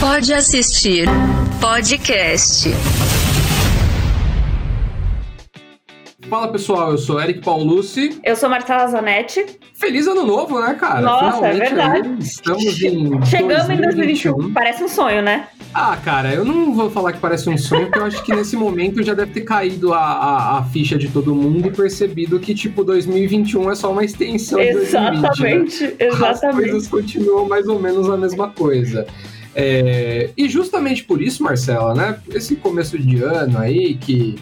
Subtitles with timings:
[0.00, 1.06] Pode assistir
[1.60, 2.70] podcast.
[6.26, 8.18] Fala pessoal, eu sou Eric Paulucci.
[8.24, 9.44] Eu sou Marcela Zanetti.
[9.74, 11.02] Feliz ano novo, né, cara?
[11.02, 12.08] Nossa, é verdade.
[12.08, 13.22] Aí, estamos em.
[13.26, 13.72] Chegamos 2021.
[13.74, 14.52] em 2021.
[14.54, 15.48] Parece um sonho, né?
[15.74, 18.56] Ah, cara, eu não vou falar que parece um sonho, porque eu acho que nesse
[18.56, 22.54] momento já deve ter caído a, a, a, ficha de todo mundo e percebido que,
[22.54, 25.82] tipo, 2021 é só uma extensão exatamente, de 2020.
[25.82, 25.96] Né?
[26.00, 29.06] Exatamente, As coisas continuam mais ou menos a mesma coisa.
[29.54, 32.18] É, e justamente por isso, Marcela, né?
[32.32, 34.36] Esse começo de ano aí que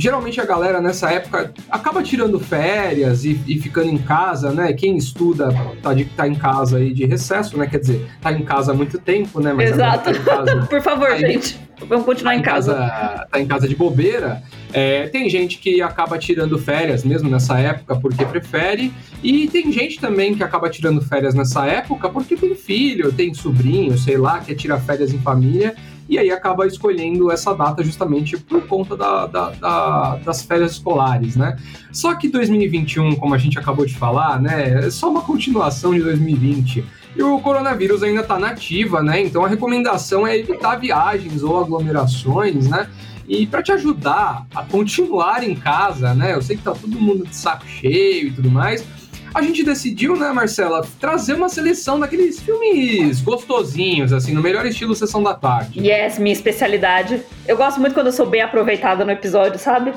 [0.00, 4.72] geralmente a galera nessa época acaba tirando férias e, e, ficando em casa, né?
[4.72, 7.66] Quem estuda tá, de, tá em casa aí de recesso, né?
[7.66, 9.52] Quer dizer, tá em casa há muito tempo, né?
[9.52, 10.12] Mas Exato.
[10.12, 11.60] Tá casa, Por favor, tá gente.
[11.86, 12.74] Vamos continuar tá em, casa.
[12.74, 13.26] casa.
[13.30, 14.42] Tá em casa de bobeira.
[14.72, 18.92] É, tem gente que acaba tirando férias mesmo nessa época porque prefere.
[19.22, 23.98] E tem gente também que acaba tirando férias nessa época porque tem filho, tem sobrinho,
[23.98, 25.74] sei lá, quer tirar férias em família
[26.10, 31.36] e aí acaba escolhendo essa data justamente por conta da, da, da, das férias escolares,
[31.36, 31.56] né?
[31.92, 36.02] Só que 2021, como a gente acabou de falar, né, é só uma continuação de
[36.02, 36.84] 2020.
[37.14, 39.22] E o coronavírus ainda está nativa, né?
[39.22, 42.88] Então a recomendação é evitar viagens ou aglomerações, né?
[43.28, 46.34] E para te ajudar a continuar em casa, né?
[46.34, 48.84] Eu sei que tá todo mundo de saco cheio e tudo mais,
[49.32, 54.94] a gente decidiu, né, Marcela, trazer uma seleção daqueles filmes gostosinhos, assim, no melhor estilo
[54.94, 55.80] Sessão da Tarde.
[55.80, 57.22] Yes, minha especialidade.
[57.46, 59.92] Eu gosto muito quando eu sou bem aproveitada no episódio, sabe?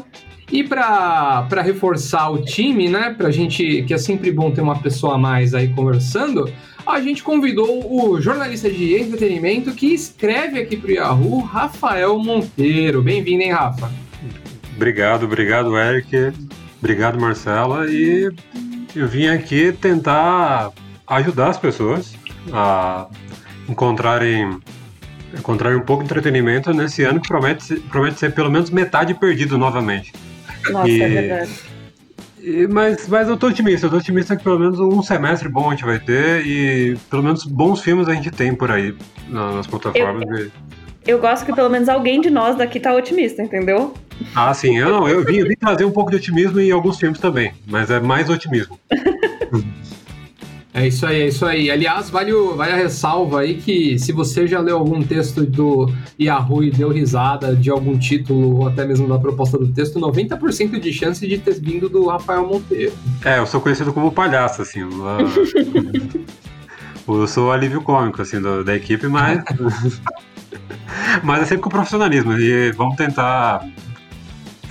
[0.52, 5.16] E para reforçar o time, né, pra gente, que é sempre bom ter uma pessoa
[5.16, 6.52] a mais aí conversando,
[6.86, 13.02] a gente convidou o jornalista de entretenimento que escreve aqui pro Yahoo, Rafael Monteiro.
[13.02, 13.90] Bem-vindo, hein, Rafa?
[14.76, 16.34] Obrigado, obrigado, Eric.
[16.80, 17.90] Obrigado, Marcela.
[17.90, 18.30] E
[18.96, 20.72] eu vim aqui tentar
[21.08, 22.14] ajudar as pessoas
[22.52, 23.08] a
[23.68, 24.60] encontrarem
[25.38, 29.58] encontrarem um pouco de entretenimento nesse ano que promete, promete ser pelo menos metade perdido
[29.58, 30.14] novamente.
[30.70, 31.52] Nossa, e, é verdade.
[32.40, 35.70] E, mas, mas eu tô otimista, eu tô otimista que pelo menos um semestre bom
[35.70, 38.96] a gente vai ter e pelo menos bons filmes a gente tem por aí
[39.30, 40.40] nas plataformas.
[40.40, 40.52] Eu,
[41.08, 43.94] eu gosto que pelo menos alguém de nós daqui tá otimista, entendeu?
[44.36, 44.78] Ah, sim.
[44.78, 47.54] Eu, não, eu, vim, eu vim trazer um pouco de otimismo em alguns filmes também,
[47.68, 48.80] mas é mais otimismo.
[50.76, 51.70] É isso aí, é isso aí.
[51.70, 55.88] Aliás, vale, o, vale a ressalva aí que se você já leu algum texto do
[56.20, 60.80] Yahoo e deu risada de algum título ou até mesmo da proposta do texto, 90%
[60.80, 62.92] de chance de ter vindo do Rafael Monteiro.
[63.24, 64.80] É, eu sou conhecido como palhaço, assim.
[67.08, 69.44] eu sou o alívio cômico, assim, do, da equipe, mas.
[71.22, 72.34] mas é sempre com profissionalismo.
[72.34, 73.64] E vamos tentar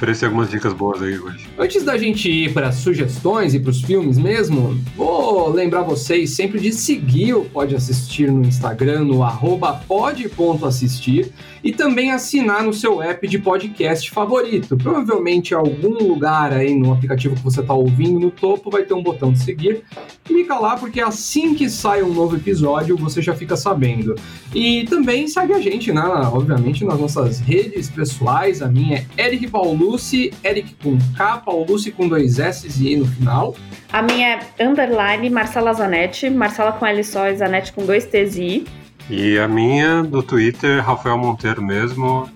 [0.02, 1.46] oferecer algumas dicas boas aí hoje.
[1.56, 6.58] Antes da gente ir para sugestões e para os filmes mesmo, vou lembrar vocês sempre
[6.58, 11.32] de seguir o Pode Assistir no Instagram, no arroba pode.assistir
[11.62, 14.76] e também assinar no seu app de podcast favorito.
[14.76, 19.02] Provavelmente algum lugar aí no aplicativo que você está ouvindo, no topo vai ter um
[19.02, 19.84] botão de seguir.
[20.24, 24.16] Clica lá porque assim que sai um novo episódio você já fica sabendo.
[24.52, 26.02] E também segue a gente, né?
[26.02, 28.60] Obviamente nas nossas redes pessoais.
[28.60, 29.46] A minha é Eric
[29.92, 33.54] Paulucci, Eric com K, Paulucci com dois S e I no final.
[33.92, 38.36] A minha é underline Marcela Zanetti, Marcela com L só e Zanetti com dois T's
[38.36, 38.66] e I.
[39.10, 42.30] E a minha do Twitter, Rafael Monteiro mesmo,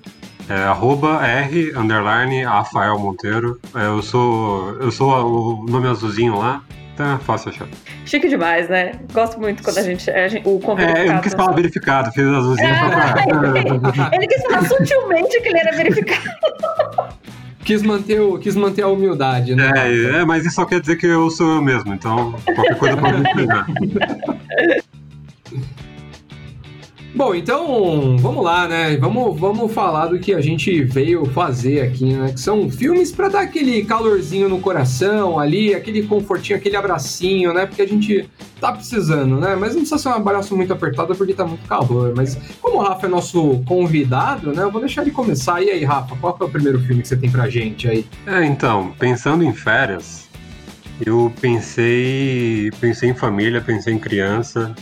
[0.51, 3.59] é arroba R, underline, Rafael Monteiro.
[3.75, 6.63] É, eu sou, eu sou o nome azulzinho lá,
[6.93, 7.69] então é fácil achar.
[8.05, 8.93] Chique demais, né?
[9.15, 10.99] Gosto muito quando a gente, a gente o convidado.
[10.99, 15.49] É, eu não quis falar verificado, fiz azulzinho é, pra Ele quis falar sutilmente que
[15.49, 17.17] ele era verificado.
[17.67, 19.73] Quis manter, o, quis manter a humildade, né?
[19.75, 22.97] É, é, mas isso só quer dizer que eu sou eu mesmo, então qualquer coisa
[22.97, 23.67] pode me explicar.
[27.17, 28.95] Bom, então vamos lá, né?
[28.99, 32.31] Vamos, vamos falar do que a gente veio fazer aqui, né?
[32.31, 37.65] Que são filmes para dar aquele calorzinho no coração ali, aquele confortinho, aquele abracinho, né?
[37.65, 38.29] Porque a gente
[38.61, 39.57] tá precisando, né?
[39.57, 42.13] Mas não precisa ser um abraço muito apertado porque tá muito calor.
[42.15, 44.65] Mas como o Rafa é nosso convidado, né?
[44.65, 45.63] Eu vou deixar ele começar.
[45.63, 48.05] E aí, Rafa, qual é o primeiro filme que você tem pra gente aí?
[48.27, 50.29] É, então, pensando em férias,
[51.05, 54.75] eu pensei, pensei em família, pensei em criança,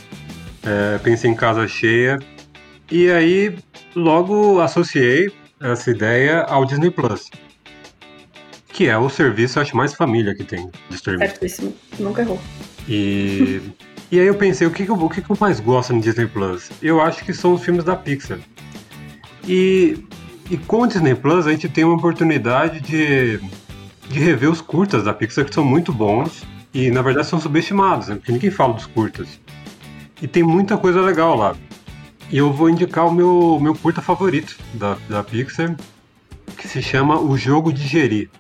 [0.65, 2.19] é, pensei em casa cheia.
[2.91, 3.57] E aí
[3.95, 7.31] logo associei essa ideia ao Disney Plus.
[8.69, 11.27] Que é o serviço, acho, mais família que tem de streaming.
[11.27, 12.41] Certíssimo, nunca errou.
[12.89, 13.61] E,
[14.11, 16.01] e aí eu pensei, o que, que, eu, o que, que eu mais gosto no
[16.01, 16.71] Disney Plus?
[16.83, 18.39] Eu acho que são os filmes da Pixar.
[19.47, 19.99] E,
[20.51, 23.39] e com o Disney Plus a gente tem uma oportunidade de,
[24.09, 28.09] de rever os curtas da Pixar que são muito bons e na verdade são subestimados,
[28.09, 28.17] né?
[28.17, 29.41] porque ninguém fala dos curtas.
[30.23, 31.57] E tem muita coisa legal lá.
[32.31, 35.77] E eu vou indicar o meu, meu curta favorito da, da Pixar,
[36.57, 38.31] que se chama O Jogo de Gerir.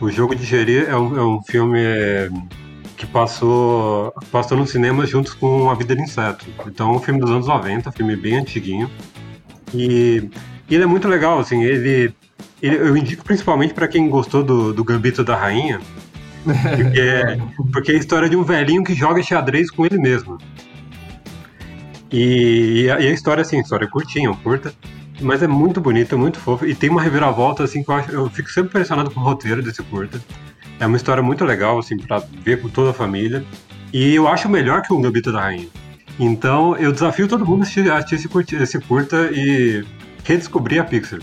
[0.00, 1.80] O Jogo de Gerir é um, é um filme
[2.96, 6.46] que passou, passou no cinema junto com A Vida de Inseto.
[6.66, 8.90] Então, é um filme dos anos 90, um filme bem antiguinho.
[9.72, 10.28] E,
[10.68, 12.12] e ele é muito legal, assim, ele,
[12.60, 15.80] ele eu indico principalmente para quem gostou do, do Gambito da Rainha,
[16.54, 17.38] porque, é,
[17.72, 20.38] porque é a história de um velhinho que joga xadrez com ele mesmo.
[22.10, 24.72] E, e, a, e a história, assim, história é curtinha, curta,
[25.20, 28.30] mas é muito bonita, muito fofa, e tem uma reviravolta, assim, que eu, acho, eu
[28.30, 30.20] fico sempre impressionado com o roteiro desse curta.
[30.80, 33.44] É uma história muito legal, assim, pra ver com toda a família.
[33.92, 35.68] E eu acho melhor que o Gambito da Rainha.
[36.18, 39.84] Então, eu desafio todo mundo a assistir, esse curta e
[40.24, 41.20] redescobrir a Pixar.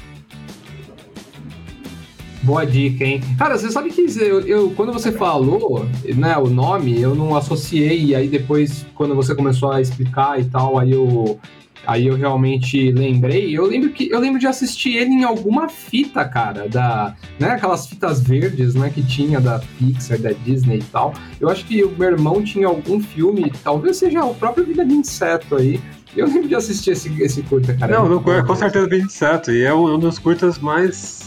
[2.46, 3.22] Boa dica, hein?
[3.40, 5.84] Cara, você sabe que eu, eu, quando você falou
[6.16, 10.46] né, o nome, eu não associei, e aí depois, quando você começou a explicar e
[10.46, 11.40] tal, aí eu,
[11.88, 13.58] aí eu realmente lembrei.
[13.58, 17.88] Eu lembro que eu lembro de assistir ele em alguma fita, cara, da, né, aquelas
[17.88, 21.16] fitas verdes, né, que tinha da Pixar, da Disney e tal.
[21.42, 24.94] Eu acho que o meu irmão tinha algum filme, talvez seja o próprio Vida de
[24.94, 25.82] Inseto aí.
[26.16, 27.98] Eu lembro de assistir esse, esse curta, cara.
[27.98, 31.26] Não, não com certeza Vida de Inseto, e é um, um dos curtas mais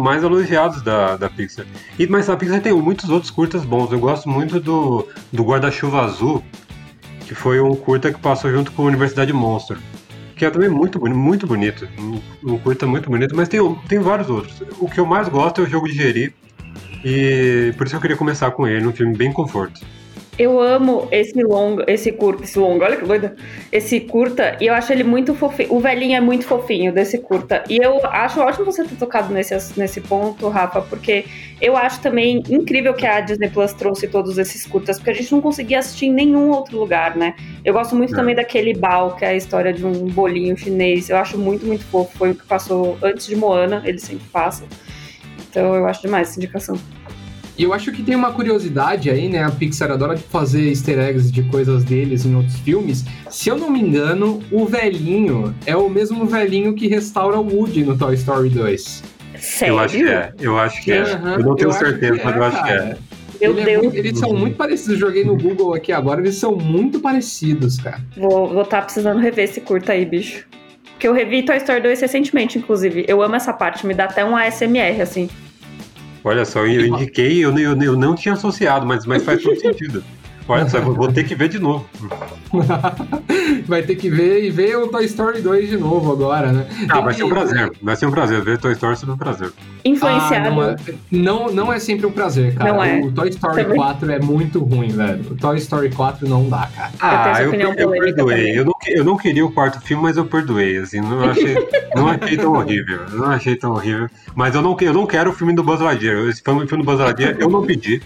[0.00, 1.66] mais elogiados da, da Pixar.
[1.98, 3.92] E, mas a Pixar tem muitos outros curtas bons.
[3.92, 6.42] Eu gosto muito do, do Guarda-Chuva Azul,
[7.26, 9.78] que foi um curta que passou junto com a Universidade Monster.
[10.36, 11.88] Que é também muito, muito bonito.
[11.98, 14.62] Um, um curta muito bonito, mas tem, tem vários outros.
[14.78, 16.34] O que eu mais gosto é o jogo de gerir.
[17.04, 19.80] E por isso eu queria começar com ele, um filme bem conforto.
[20.36, 23.36] Eu amo esse longo, esse curta, esse longo, olha que doida.
[23.70, 25.72] Esse curta, e eu acho ele muito fofinho.
[25.72, 27.62] O velhinho é muito fofinho desse curta.
[27.68, 31.24] E eu acho ótimo você ter tocado nesse, nesse ponto, Rafa, porque
[31.60, 35.30] eu acho também incrível que a Disney Plus trouxe todos esses curtas, porque a gente
[35.30, 37.36] não conseguia assistir em nenhum outro lugar, né?
[37.64, 38.16] Eu gosto muito é.
[38.16, 41.10] também daquele Bao, que é a história de um bolinho chinês.
[41.10, 42.18] Eu acho muito, muito fofo.
[42.18, 44.64] Foi o que passou antes de Moana, ele sempre passa.
[45.48, 46.76] Então eu acho demais essa indicação.
[47.56, 49.44] E eu acho que tem uma curiosidade aí, né?
[49.44, 53.04] A Pixar adora fazer easter eggs de coisas deles em outros filmes.
[53.30, 57.84] Se eu não me engano, o velhinho é o mesmo velhinho que restaura o Woody
[57.84, 59.02] no Toy Story 2.
[59.38, 59.74] Sério?
[59.74, 61.02] Eu acho que é, eu acho que é.
[61.02, 62.66] Uhum, eu não tenho eu certeza, mas é, eu acho cara.
[62.66, 62.98] que é.
[63.40, 63.68] Meu Ele Deus.
[63.68, 64.98] É muito, eles são muito parecidos.
[64.98, 68.00] Joguei no Google aqui agora, eles são muito parecidos, cara.
[68.16, 70.46] Vou estar tá precisando rever esse curta aí, bicho.
[70.98, 73.04] Que eu revi Toy Story 2 recentemente, inclusive.
[73.06, 75.28] Eu amo essa parte, me dá até um ASMR, assim.
[76.24, 80.02] Olha só, eu indiquei, eu, eu, eu não tinha associado, mas, mas faz todo sentido.
[80.46, 81.86] Olha só, vou ter que ver de novo.
[83.66, 86.66] vai ter que ver e ver o Toy Story 2 de novo agora, né?
[86.88, 87.72] Ah, vai ser um prazer.
[87.82, 88.42] Vai ser um prazer.
[88.42, 89.52] Ver Toy Story ser um prazer.
[89.84, 90.48] Influenciado.
[90.48, 90.76] Ah, não, é,
[91.10, 92.72] não, não, é sempre um prazer, cara.
[92.72, 93.00] Não é.
[93.00, 93.76] O Toy Story Também.
[93.76, 95.32] 4 é muito ruim, velho.
[95.32, 96.92] O Toy Story 4 não dá, cara.
[97.00, 98.58] Ah, eu, eu, eu perdoei.
[98.58, 100.76] Eu não, eu não queria o quarto filme, mas eu perdoei.
[100.76, 101.54] Assim, não achei,
[101.96, 103.00] não achei tão horrível.
[103.12, 104.08] Não achei tão horrível.
[104.34, 106.28] Mas eu não, eu não quero o filme do Buzz Lightyear.
[106.28, 108.02] Esse filme, filme do Buzz Lightyear eu não pedi.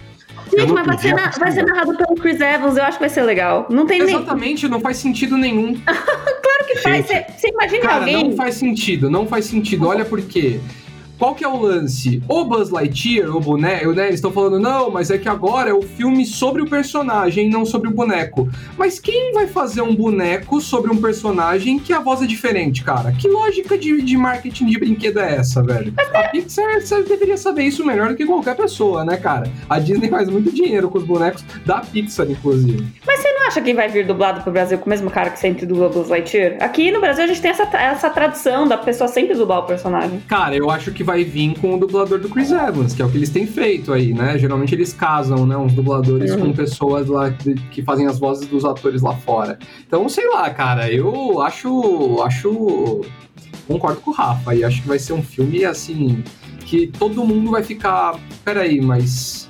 [0.57, 3.09] Gente, mas vai ser, na, vai ser, narrado pelo Chris Evans, eu acho que vai
[3.09, 3.67] ser legal.
[3.69, 4.71] Não tem Exatamente, nem...
[4.71, 5.75] não faz sentido nenhum.
[5.85, 7.07] claro que faz.
[7.07, 8.29] Você imagina Cara, alguém.
[8.31, 9.87] Não faz sentido, não faz sentido.
[9.87, 10.61] Olha por quê.
[11.19, 12.23] Qual que é o lance?
[12.29, 14.05] O Buzz Lightyear, o boneco, né?
[14.05, 17.67] Eles estão falando, não, mas é que agora é o filme sobre o personagem, não
[17.67, 18.49] sobre o boneco.
[18.77, 23.11] Mas quem vai fazer um boneco sobre um personagem que a voz é diferente, cara?
[23.11, 25.93] Que lógica de, de marketing de brinquedo é essa, velho?
[26.15, 29.51] A Pixar deveria saber isso melhor do que qualquer pessoa, né, cara?
[29.69, 32.87] A Disney faz muito dinheiro com os bonecos da Pixar, inclusive.
[33.05, 35.39] Mas você não acha que vai vir dublado pro Brasil com o mesmo cara que
[35.39, 36.57] sempre dubla Buzz Lightyear?
[36.61, 40.21] Aqui no Brasil a gente tem essa, essa tradição da pessoa sempre dublar o personagem.
[40.29, 43.11] Cara, eu acho que vai vir com o dublador do Chris Evans, que é o
[43.11, 44.39] que eles têm feito aí, né?
[44.39, 45.57] Geralmente eles casam, né?
[45.57, 46.41] Uns dubladores uhum.
[46.41, 49.59] com pessoas lá que, que fazem as vozes dos atores lá fora.
[49.87, 52.23] Então, sei lá, cara, eu acho.
[52.23, 53.01] acho.
[53.67, 56.23] Concordo com o Rafa e acho que vai ser um filme assim.
[56.61, 58.19] Que todo mundo vai ficar.
[58.45, 59.48] Peraí, mas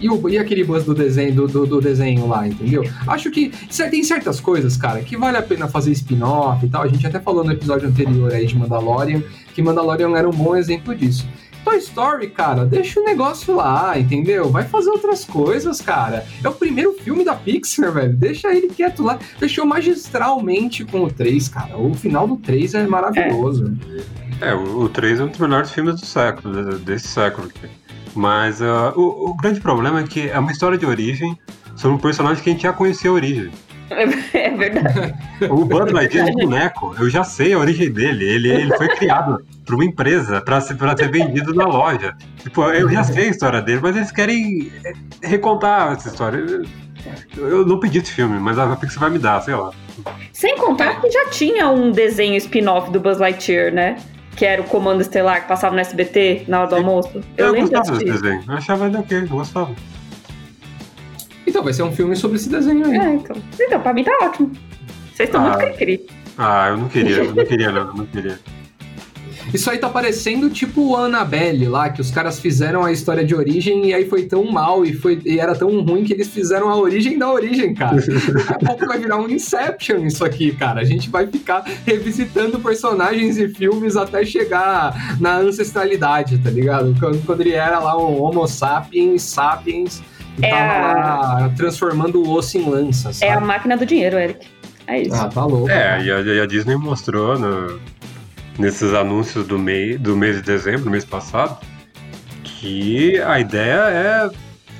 [0.00, 2.84] e, o, e aquele buzz do desenho, do, do, do, desenho lá, entendeu?
[3.06, 3.52] Acho que
[3.90, 6.82] tem certas coisas, cara, que vale a pena fazer spin-off e tal.
[6.82, 9.22] A gente até falou no episódio anterior aí de Mandalorian,
[9.54, 11.26] que Mandalorian era um bom exemplo disso.
[11.64, 14.50] Toy Story, cara, deixa o negócio lá, entendeu?
[14.50, 16.26] Vai fazer outras coisas, cara.
[16.42, 18.14] É o primeiro filme da Pixar, velho.
[18.14, 19.18] Deixa ele quieto lá.
[19.38, 21.78] Fechou magistralmente com o 3, cara.
[21.78, 23.72] O final do 3 é maravilhoso.
[24.42, 27.48] É, é o, o 3 é um dos melhores filmes do século, desse século.
[28.14, 31.36] Mas uh, o, o, grande problema é que é uma história de origem
[31.74, 33.50] sobre um personagem que a gente já conhecia a origem.
[34.34, 35.14] É verdade.
[35.50, 38.24] O Buzz Lightyear é um boneco, eu já sei a origem dele.
[38.24, 42.16] Ele, ele foi criado por uma empresa para ser, ser vendido na loja.
[42.42, 44.72] Tipo, eu já sei a história dele, mas eles querem
[45.22, 46.44] recontar essa história.
[47.36, 49.70] Eu não pedi esse filme, mas a Pixar vai me dar, sei lá.
[50.32, 53.96] Sem contar que já tinha um desenho spin-off do Buzz Lightyear, né?
[54.36, 57.20] Que era o Comando Estelar que passava no SBT na hora do almoço.
[57.36, 58.42] Eu, Eu, lembro gostava desse desenho.
[58.48, 59.70] Eu achava ele ok, eu gostava.
[61.46, 62.96] Então, vai ser um filme sobre esse desenho aí.
[62.96, 63.36] É, então.
[63.60, 64.50] Então, pra mim tá ótimo.
[65.14, 65.50] Vocês estão Ah.
[65.50, 66.06] muito cri-cri.
[66.36, 68.40] Ah, eu não queria, eu não queria não, eu não queria.
[69.52, 73.34] Isso aí tá parecendo tipo o Annabelle lá, que os caras fizeram a história de
[73.34, 76.68] origem e aí foi tão mal e, foi, e era tão ruim que eles fizeram
[76.68, 77.96] a origem da origem, cara.
[78.00, 80.80] Daqui a pouco vai virar um Inception isso aqui, cara.
[80.80, 86.94] A gente vai ficar revisitando personagens e filmes até chegar na ancestralidade, tá ligado?
[86.98, 90.02] Quando, quando ele era lá um Homo sapiens, sapiens,
[90.40, 93.30] e É tava a- lá transformando o osso em lança, sabe?
[93.30, 94.46] É a máquina do dinheiro, Eric.
[94.86, 95.14] É isso.
[95.14, 95.70] Ah, tá louco.
[95.70, 97.78] É, e a, e a Disney mostrou no-
[98.58, 101.58] nesses anúncios do, mei, do mês de dezembro, mês passado,
[102.42, 104.30] que a ideia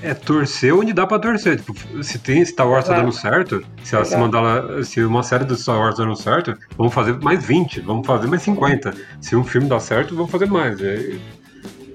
[0.03, 1.61] é, é torcer onde dá pra torcer.
[1.61, 5.45] Tipo, se tem Star Wars tá dando certo, se, ela se, mandar, se uma série
[5.45, 8.95] do Star Wars tá dando certo, vamos fazer mais 20, vamos fazer mais 50.
[9.21, 10.81] Se um filme dá certo, vamos fazer mais.
[10.81, 11.21] Aí,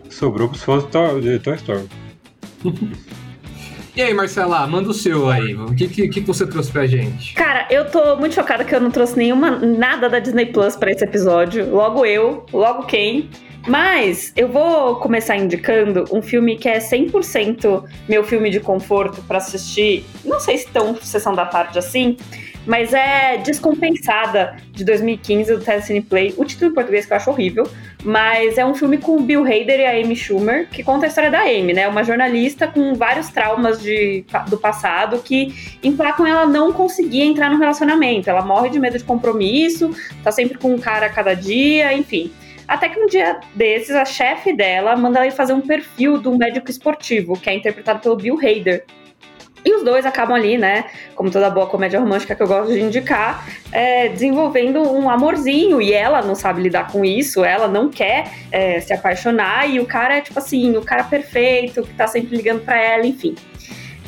[0.10, 0.84] sobrou pros fãs
[1.22, 1.88] de Toy Story.
[4.00, 5.54] E aí, Marcela, manda o seu aí.
[5.54, 7.34] O que, que, que você trouxe pra gente?
[7.34, 10.90] Cara, eu tô muito chocada que eu não trouxe nenhuma nada da Disney Plus pra
[10.90, 11.70] esse episódio.
[11.70, 13.30] Logo eu, logo quem.
[13.68, 19.40] Mas eu vou começar indicando um filme que é 100% meu filme de conforto pra
[19.40, 20.06] assistir.
[20.24, 22.16] Não sei se tão sessão da tarde assim,
[22.66, 26.34] mas é Descompensada de 2015 do Telecine Play.
[26.38, 27.70] O título em português que eu acho horrível,
[28.04, 31.10] mas é um filme com o Bill Hader e a Amy Schumer que conta a
[31.10, 31.88] história da Amy, né?
[31.88, 37.60] Uma jornalista com vários traumas de, do passado que emplacam ela não conseguir entrar no
[37.60, 38.30] relacionamento.
[38.30, 39.92] Ela morre de medo de compromisso,
[40.24, 42.32] tá sempre com um cara a cada dia, enfim.
[42.68, 46.28] Até que um dia desses, a chefe dela manda ela ir fazer um perfil de
[46.28, 48.86] um médico esportivo, que é interpretado pelo Bill Hader.
[49.64, 50.86] E os dois acabam ali, né?
[51.16, 55.82] Como toda boa comédia romântica que eu gosto de indicar, é, desenvolvendo um amorzinho.
[55.82, 59.70] E ela não sabe lidar com isso, ela não quer é, se apaixonar.
[59.70, 63.06] E o cara é tipo assim, o cara perfeito, que tá sempre ligando pra ela,
[63.06, 63.36] enfim.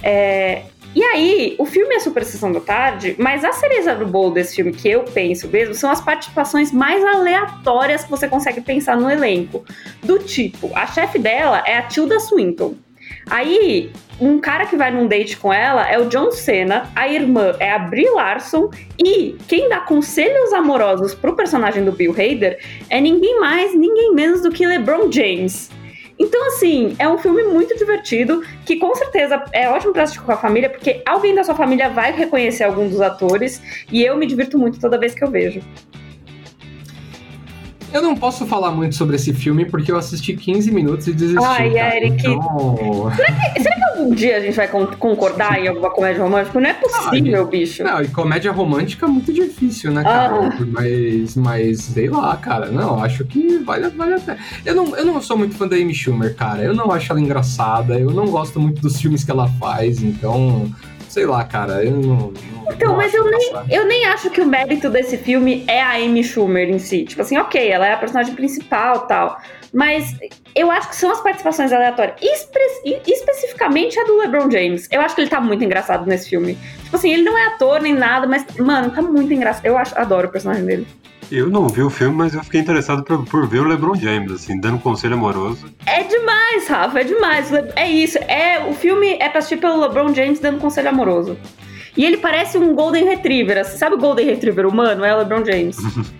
[0.03, 4.31] É, e aí, o filme é Super Sessão da Tarde, mas a cereja do bolo
[4.31, 8.97] desse filme, que eu penso mesmo, são as participações mais aleatórias que você consegue pensar
[8.97, 9.63] no elenco.
[10.03, 12.75] Do tipo, a chefe dela é a Tilda Swinton.
[13.29, 17.55] Aí, um cara que vai num date com ela é o John Cena, a irmã
[17.59, 22.59] é a Brie Larson e quem dá conselhos amorosos pro personagem do Bill Hader
[22.89, 25.69] é ninguém mais, ninguém menos do que LeBron James.
[26.19, 30.31] Então, assim, é um filme muito divertido, que com certeza é ótimo pra assistir com
[30.31, 33.59] a família, porque alguém da sua família vai reconhecer algum dos atores,
[33.91, 35.61] e eu me divirto muito toda vez que eu vejo.
[37.93, 41.43] Eu não posso falar muito sobre esse filme porque eu assisti 15 minutos e desisti.
[41.43, 41.95] Ai, cara.
[41.97, 42.27] Eric.
[42.27, 43.11] Então...
[43.97, 46.59] Algum dia a gente vai con- concordar em alguma comédia romântica?
[46.59, 47.83] Não é possível, bicho.
[47.83, 50.33] Não, e comédia romântica é muito difícil, né, cara?
[50.47, 50.65] Ah.
[50.71, 52.67] Mas, mas, sei lá, cara.
[52.71, 54.37] Não, acho que vale, vale a pena.
[54.65, 56.63] Eu não, eu não sou muito fã da Amy Schumer, cara.
[56.63, 57.99] Eu não acho ela engraçada.
[57.99, 60.01] Eu não gosto muito dos filmes que ela faz.
[60.01, 60.71] Então,
[61.11, 61.83] sei lá, cara.
[61.83, 62.15] Eu não.
[62.31, 62.33] não
[62.71, 65.81] Então, não mas acho eu nem, eu nem acho que o mérito desse filme é
[65.81, 67.03] a Amy Schumer em si.
[67.03, 69.37] Tipo assim, ok, ela é a personagem principal e tal.
[69.73, 70.15] Mas
[70.55, 72.15] eu acho que são as participações aleatórias.
[72.21, 74.87] Espe- especificamente a do LeBron James.
[74.91, 76.57] Eu acho que ele tá muito engraçado nesse filme.
[76.83, 79.65] Tipo assim, ele não é ator nem nada, mas, mano, tá muito engraçado.
[79.65, 80.87] Eu acho, adoro o personagem dele.
[81.31, 84.33] Eu não vi o filme, mas eu fiquei interessado por, por ver o LeBron James,
[84.33, 85.65] assim, dando conselho amoroso.
[85.85, 87.49] É demais, Rafa, é demais.
[87.77, 88.17] É isso.
[88.17, 91.37] É, o filme é pra assistir pelo LeBron James dando conselho amoroso.
[91.95, 93.59] E ele parece um Golden Retriever.
[93.59, 95.05] assim, Sabe o Golden Retriever humano?
[95.05, 95.77] É o LeBron James.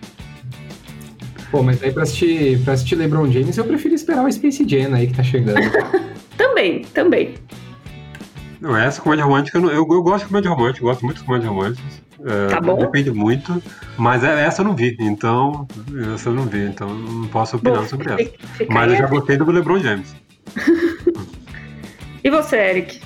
[1.52, 4.96] Pô, mas aí pra assistir, pra assistir LeBron James, eu prefiro esperar o Space Jam
[4.96, 5.60] aí que tá chegando.
[6.38, 7.34] também, também.
[8.62, 11.50] Não, essa comédia romântica, eu, eu, eu gosto de comédia romântica, gosto muito de comédia
[11.50, 11.84] romântica.
[12.26, 12.78] É, Tá bom.
[12.78, 13.62] Depende muito,
[13.98, 15.68] mas é- essa eu não vi, então.
[16.14, 19.38] Essa eu não vi, então não posso opinar Bom, sobre fica Mas eu já gostei
[19.38, 20.16] do LeBron James.
[22.24, 23.02] E você, Eric?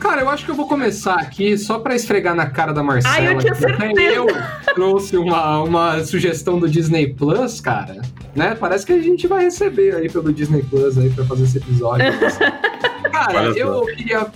[0.00, 3.14] Cara, eu acho que eu vou começar aqui só pra esfregar na cara da Marcela.
[3.14, 4.10] Ai, eu tinha até certeza.
[4.10, 4.26] eu
[4.74, 7.96] trouxe uma, uma sugestão do Disney Plus, cara.
[8.34, 8.54] Né?
[8.54, 12.06] Parece que a gente vai receber aí pelo Disney Plus aí pra fazer esse episódio.
[13.12, 14.26] cara, eu queria.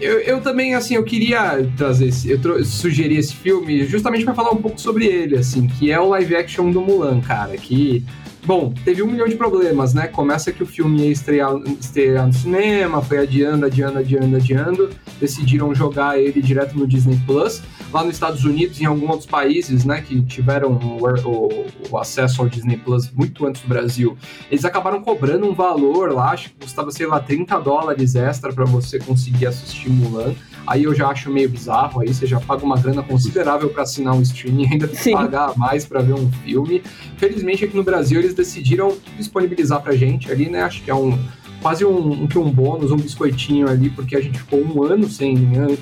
[0.00, 2.30] Eu, eu também, assim, eu queria trazer esse.
[2.30, 6.08] Eu sugeri esse filme justamente pra falar um pouco sobre ele, assim, que é o
[6.08, 7.56] live action do Mulan, cara.
[7.56, 8.02] Que.
[8.44, 10.06] Bom, teve um milhão de problemas, né?
[10.08, 14.90] Começa que o filme ia estrear, estrear no cinema, foi adiando, adiando, adiando, adiando.
[15.20, 17.62] Decidiram jogar ele direto no Disney Plus.
[17.92, 22.40] Lá nos Estados Unidos em alguns outros países, né, que tiveram o, o- o acesso
[22.40, 24.16] ao Disney Plus muito antes do Brasil,
[24.50, 28.64] eles acabaram cobrando um valor lá, acho que custava, sei lá, 30 dólares extra para
[28.64, 30.34] você conseguir assistir Mulan.
[30.66, 34.14] Aí eu já acho meio bizarro, aí você já paga uma grana considerável para assinar
[34.14, 36.82] um streaming, ainda tem que pagar mais para ver um filme.
[37.16, 40.62] Felizmente aqui no Brasil eles decidiram disponibilizar pra gente ali, né?
[40.62, 41.18] Acho que é um
[41.60, 45.36] quase um, um, um bônus, um biscoitinho ali, porque a gente ficou um ano sem,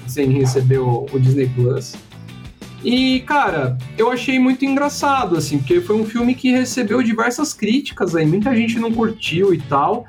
[0.07, 1.95] sem receber o, o Disney Plus.
[2.85, 8.15] E, cara, eu achei muito engraçado, assim, porque foi um filme que recebeu diversas críticas
[8.15, 10.07] aí, muita gente não curtiu e tal.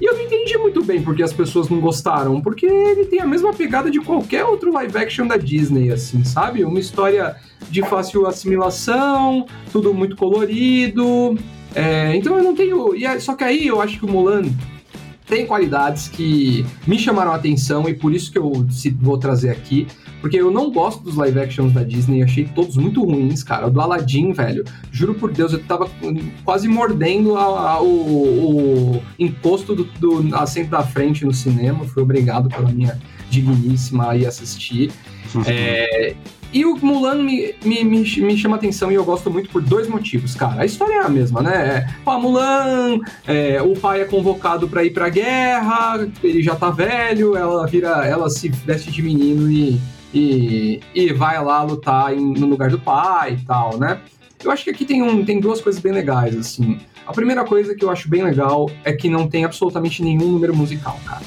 [0.00, 3.26] E eu não entendi muito bem porque as pessoas não gostaram, porque ele tem a
[3.26, 6.64] mesma pegada de qualquer outro live action da Disney, assim, sabe?
[6.64, 7.36] Uma história
[7.70, 11.36] de fácil assimilação, tudo muito colorido.
[11.74, 12.94] É, então eu não tenho.
[12.94, 14.44] E só que aí eu acho que o Mulan
[15.26, 18.66] tem qualidades que me chamaram a atenção e por isso que eu
[19.00, 19.86] vou trazer aqui.
[20.20, 23.66] Porque eu não gosto dos live actions da Disney, achei todos muito ruins, cara.
[23.66, 25.90] O do Aladdin, velho, juro por Deus, eu tava
[26.44, 31.84] quase mordendo a, a, o, o, encosto do, do assento da frente no cinema.
[31.84, 32.98] Fui obrigado pela minha
[33.30, 34.92] digníssima a ir assistir.
[35.46, 36.14] é,
[36.52, 39.88] e o Mulan me, me, me, me, chama atenção e eu gosto muito por dois
[39.88, 40.62] motivos, cara.
[40.62, 41.54] A história é a mesma, né?
[41.54, 46.70] É, a Mulan, é, o pai é convocado para ir pra guerra, ele já tá
[46.70, 49.80] velho, ela vira, ela se veste de menino e
[50.12, 54.00] e, e vai lá lutar em, no lugar do pai e tal, né?
[54.42, 56.78] Eu acho que aqui tem, um, tem duas coisas bem legais, assim.
[57.06, 60.54] A primeira coisa que eu acho bem legal é que não tem absolutamente nenhum número
[60.54, 61.22] musical, cara.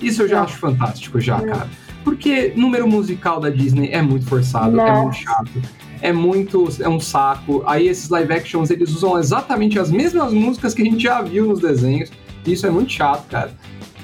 [0.00, 0.40] Isso eu já é.
[0.40, 1.46] acho fantástico, já, é.
[1.46, 1.68] cara.
[2.04, 4.90] Porque número musical da Disney é muito forçado, Nossa.
[4.90, 5.62] é muito chato,
[6.00, 6.68] é muito.
[6.80, 7.62] é um saco.
[7.66, 11.46] Aí esses live actions eles usam exatamente as mesmas músicas que a gente já viu
[11.46, 12.10] nos desenhos.
[12.46, 13.52] Isso é muito chato, cara.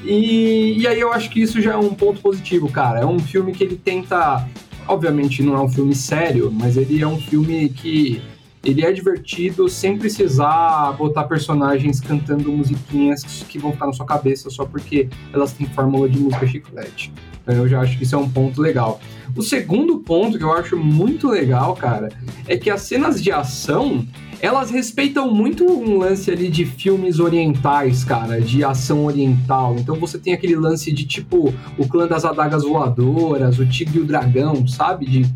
[0.05, 3.01] E, e aí eu acho que isso já é um ponto positivo, cara.
[3.01, 4.47] É um filme que ele tenta.
[4.87, 8.23] Obviamente não é um filme sério, mas ele é um filme que
[8.63, 14.49] ele é divertido sem precisar botar personagens cantando musiquinhas que vão ficar na sua cabeça
[14.51, 17.13] só porque elas têm fórmula de música chiclete.
[17.43, 19.01] Então eu já acho que isso é um ponto legal.
[19.37, 22.09] O segundo ponto que eu acho muito legal, cara,
[22.47, 24.07] é que as cenas de ação
[24.45, 29.75] elas respeitam muito um lance ali de filmes orientais, cara, de ação oriental.
[29.79, 34.03] Então você tem aquele lance de tipo o clã das adagas voadoras, o tigre e
[34.03, 35.07] o dragão, sabe?
[35.07, 35.27] De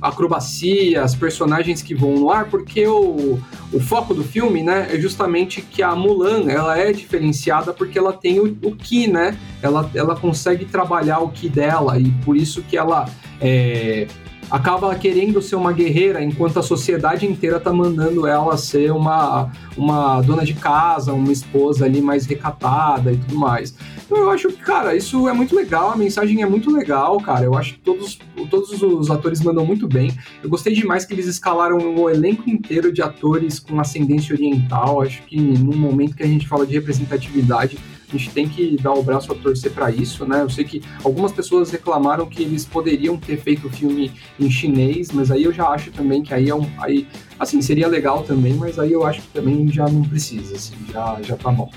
[0.00, 3.38] acrobacias, personagens que voam no ar, porque o,
[3.70, 8.14] o foco do filme, né, é justamente que a Mulan, ela é diferenciada porque ela
[8.14, 9.36] tem o, o Ki, né?
[9.60, 13.04] Ela, ela consegue trabalhar o Ki dela e por isso que ela
[13.42, 14.06] é,
[14.54, 20.22] acaba querendo ser uma guerreira enquanto a sociedade inteira tá mandando ela ser uma, uma
[20.22, 23.74] dona de casa, uma esposa ali mais recatada e tudo mais.
[24.06, 27.44] Então eu acho que, cara, isso é muito legal, a mensagem é muito legal, cara.
[27.44, 28.16] Eu acho que todos,
[28.48, 30.16] todos os atores mandam muito bem.
[30.40, 35.02] Eu gostei demais que eles escalaram o elenco inteiro de atores com ascendência oriental.
[35.02, 37.76] Acho que num momento que a gente fala de representatividade,
[38.14, 40.42] a gente tem que dar o braço a torcer para isso, né?
[40.42, 45.10] Eu sei que algumas pessoas reclamaram que eles poderiam ter feito o filme em chinês,
[45.10, 46.68] mas aí eu já acho também que aí é um.
[46.78, 50.74] Aí, assim, seria legal também, mas aí eu acho que também já não precisa, assim,
[50.92, 51.70] já, já tá bom.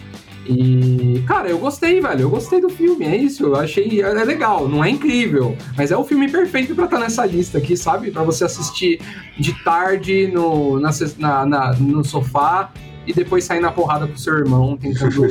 [0.50, 2.22] E, cara, eu gostei, velho.
[2.22, 3.44] Eu gostei do filme, é isso.
[3.44, 4.02] Eu achei.
[4.02, 7.58] É legal, não é incrível, mas é o filme perfeito para estar tá nessa lista
[7.58, 8.12] aqui, sabe?
[8.12, 9.02] Para você assistir
[9.38, 12.72] de tarde no, na, na, no sofá
[13.08, 15.08] e depois sair na porrada pro seu irmão tentando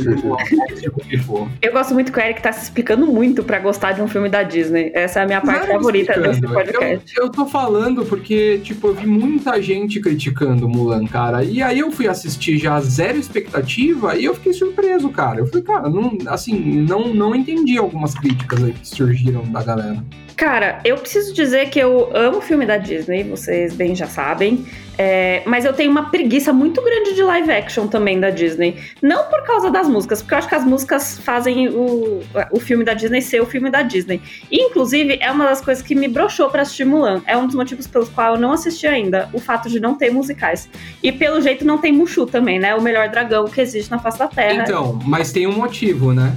[1.60, 4.28] Eu gosto muito que o Eric tá se explicando muito para gostar de um filme
[4.28, 4.90] da Disney.
[4.94, 7.14] Essa é a minha parte favorita desse podcast.
[7.16, 11.44] Eu, eu tô falando porque, tipo, eu vi muita gente criticando Mulan, cara.
[11.44, 15.40] E aí eu fui assistir já zero expectativa e eu fiquei surpreso, cara.
[15.40, 20.02] Eu falei, cara, não, assim, não, não entendi algumas críticas aí que surgiram da galera.
[20.36, 24.66] Cara, eu preciso dizer que eu amo filme da Disney, vocês bem já sabem.
[24.98, 28.76] É, mas eu tenho uma preguiça muito grande de live action também da Disney.
[29.02, 32.84] Não por causa das músicas, porque eu acho que as músicas fazem o, o filme
[32.84, 34.20] da Disney ser o filme da Disney.
[34.50, 37.22] E, inclusive, é uma das coisas que me broxou pra assistir Mulan.
[37.26, 39.28] É um dos motivos pelos quais eu não assisti ainda.
[39.32, 40.68] O fato de não ter musicais.
[41.02, 42.74] E pelo jeito não tem Mushu também, né?
[42.74, 44.62] O melhor dragão que existe na face da Terra.
[44.62, 46.34] Então, mas tem um motivo, né?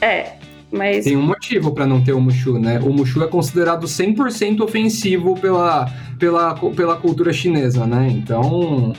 [0.00, 0.32] É,
[0.70, 1.04] mas...
[1.04, 2.78] Tem um motivo para não ter o Mushu, né?
[2.80, 8.08] O Mushu é considerado 100% ofensivo pela, pela, pela cultura chinesa, né?
[8.10, 8.92] Então.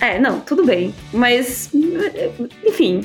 [0.00, 0.94] É, não, tudo bem.
[1.12, 1.70] Mas,
[2.64, 3.02] enfim.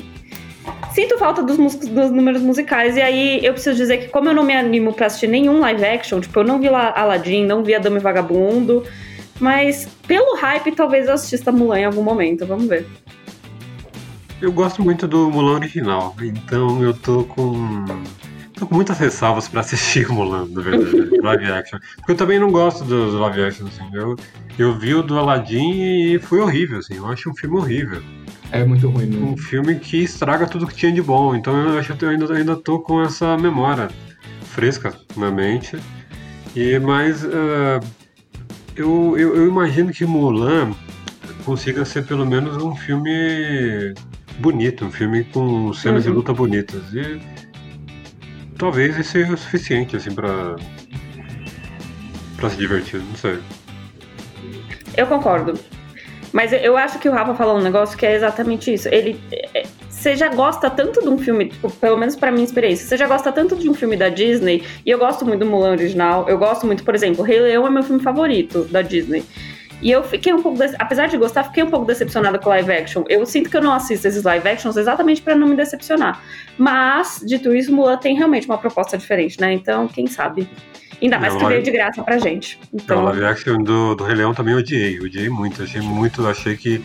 [0.92, 4.42] Sinto falta dos, dos números musicais, e aí eu preciso dizer que, como eu não
[4.42, 7.74] me animo pra assistir nenhum live action, tipo, eu não vi lá Aladdin, não vi
[7.74, 8.84] a Dama e Vagabundo,
[9.38, 12.86] mas pelo hype, talvez eu assista Mulan em algum momento, vamos ver.
[14.40, 17.84] Eu gosto muito do Mulan original, então eu tô com.
[18.60, 21.78] Tô com muitas ressalvas pra assistir o Mulan, na verdade, live action.
[21.96, 23.88] Porque eu também não gosto dos live action, assim.
[23.92, 24.16] Eu,
[24.58, 26.96] eu vi o do Aladdin e foi horrível, assim.
[26.96, 28.02] Eu acho um filme horrível.
[28.52, 29.16] É muito ruim, né?
[29.18, 31.34] Um filme que estraga tudo que tinha de bom.
[31.34, 33.88] Então eu acho que eu ainda, ainda tô com essa memória
[34.42, 35.78] fresca na mente.
[36.54, 37.80] E mas uh,
[38.76, 40.72] eu, eu, eu, imagino que Mulan
[41.44, 43.94] consiga ser pelo menos um filme
[44.40, 46.10] bonito, um filme com cenas uhum.
[46.10, 46.92] de luta bonitas.
[46.92, 47.20] E
[48.60, 50.54] talvez esse seja o suficiente assim para
[52.36, 53.38] para se divertir, não sei.
[54.96, 55.58] Eu concordo.
[56.32, 58.88] Mas eu acho que o Rafa falou um negócio que é exatamente isso.
[58.88, 59.20] Ele.
[59.32, 62.96] É, você já gosta tanto de um filme, tipo, pelo menos para minha experiência, você
[62.96, 66.26] já gosta tanto de um filme da Disney, e eu gosto muito do Mulan original,
[66.26, 69.22] eu gosto muito, por exemplo, Rei Leão é meu filme favorito da Disney.
[69.82, 70.74] E eu fiquei um pouco, de...
[70.78, 73.04] apesar de gostar, fiquei um pouco decepcionada com live action.
[73.08, 76.22] Eu sinto que eu não assisto esses live actions exatamente para não me decepcionar.
[76.58, 79.52] Mas, dito isso, Mulan tem realmente uma proposta diferente, né?
[79.52, 80.48] Então, quem sabe?
[81.00, 82.58] Ainda mais que veio de graça pra gente.
[82.72, 83.00] Então...
[83.00, 85.00] A live action do, do Rei Leão também odiei.
[85.00, 85.62] Odiei muito.
[85.62, 86.26] Achei muito.
[86.26, 86.84] Achei que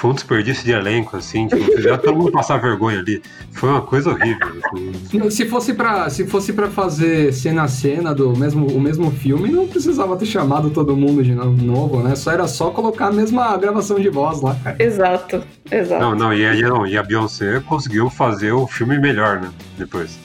[0.00, 3.22] foi um desperdício de elenco, assim, tipo, fizeram todo mundo passar vergonha ali.
[3.52, 4.48] Foi uma coisa horrível.
[4.64, 5.30] Assim.
[5.30, 9.50] Se fosse para se fosse para fazer cena a cena do mesmo o mesmo filme,
[9.50, 12.16] não precisava ter chamado todo mundo de novo, né?
[12.16, 14.76] Só era só colocar a mesma gravação de voz lá, cara.
[14.78, 16.02] Exato, exato.
[16.02, 19.50] Não, não, e a, não, e a Beyoncé conseguiu fazer o filme melhor, né?
[19.76, 20.18] Depois.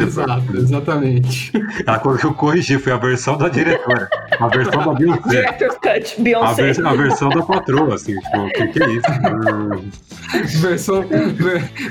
[0.00, 1.52] Exato, exatamente.
[1.84, 4.08] Ela conseguiu corrigir, foi a versão da diretora.
[4.38, 5.28] A versão da Beyoncé.
[5.28, 6.46] Director's Cut, Beyoncé.
[6.46, 9.15] A, vers a versão da patroa, assim, tipo, o que, que é isso?
[10.60, 11.04] Versão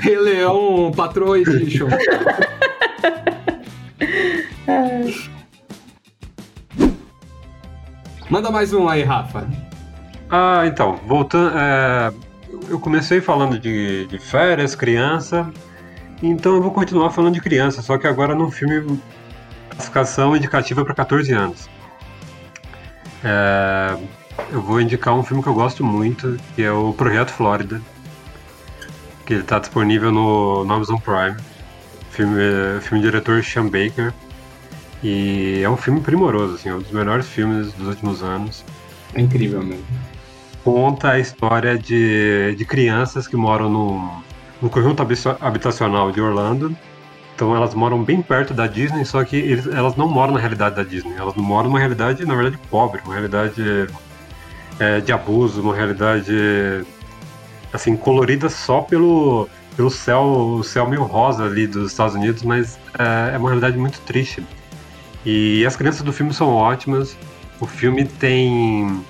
[0.00, 1.88] Rei Leão Patrol Edition.
[8.28, 9.48] Manda mais um aí, Rafa.
[10.28, 11.56] Ah, então, voltando.
[11.56, 12.12] É,
[12.68, 15.50] eu comecei falando de, de férias, criança.
[16.22, 18.98] Então eu vou continuar falando de criança, só que agora num filme
[19.70, 21.68] classificação indicativa para 14 anos.
[23.22, 23.96] É,
[24.50, 27.80] eu vou indicar um filme que eu gosto muito, que é o Projeto Flórida,
[29.24, 31.36] que ele está disponível no, no, Amazon Prime.
[32.10, 32.40] Filme,
[32.80, 34.12] filme diretor Sean Baker.
[35.02, 38.64] E é um filme primoroso, assim, é um dos melhores filmes dos últimos anos.
[39.14, 39.84] É incrível mesmo.
[40.64, 44.22] Conta a história de, de crianças que moram no,
[44.62, 45.02] no conjunto
[45.40, 46.76] habitacional de Orlando.
[47.34, 50.76] Então elas moram bem perto da Disney, só que eles, elas não moram na realidade
[50.76, 51.14] da Disney.
[51.16, 53.86] Elas moram numa realidade, na verdade, pobre, uma realidade
[54.78, 56.84] é, de abuso, uma realidade
[57.72, 62.78] assim colorida só pelo pelo céu, o céu meio rosa ali dos Estados Unidos, mas
[62.98, 64.42] é, é uma realidade muito triste.
[65.24, 67.16] E as crianças do filme são ótimas.
[67.60, 69.04] O filme tem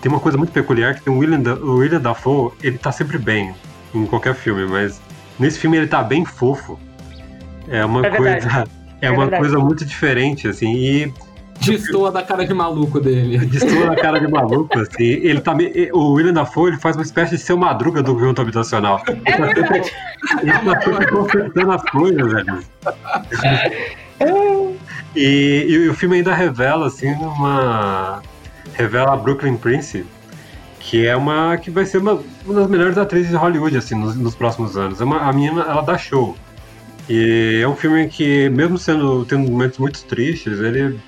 [0.00, 3.18] tem uma coisa muito peculiar que tem o William, o William Dafoe, ele tá sempre
[3.18, 3.54] bem
[3.94, 5.00] em qualquer filme, mas
[5.38, 6.78] nesse filme ele tá bem fofo.
[7.68, 8.64] É uma é coisa
[9.00, 9.42] é, é uma verdade.
[9.42, 11.14] coisa muito diferente assim e
[11.60, 13.38] Destoa da cara de maluco dele.
[13.46, 15.04] Destoa da cara de maluco, assim.
[15.04, 15.56] Ele tá,
[15.92, 19.02] o William Dafoe ele faz uma espécie de seu madruga do conjunto habitacional.
[19.24, 19.92] É verdade.
[20.42, 22.64] Ele tá sempre consertando as coisas, velho.
[25.16, 28.20] E, e, o filme ainda revela, assim, uma.
[28.74, 30.04] Revela a Brooklyn Prince,
[30.80, 31.56] que é uma.
[31.56, 35.00] que vai ser uma, uma das melhores atrizes de Hollywood, assim, nos, nos próximos anos.
[35.00, 36.36] É uma, a menina, ela dá show.
[37.08, 40.98] E é um filme que, mesmo sendo tendo momentos muito tristes, ele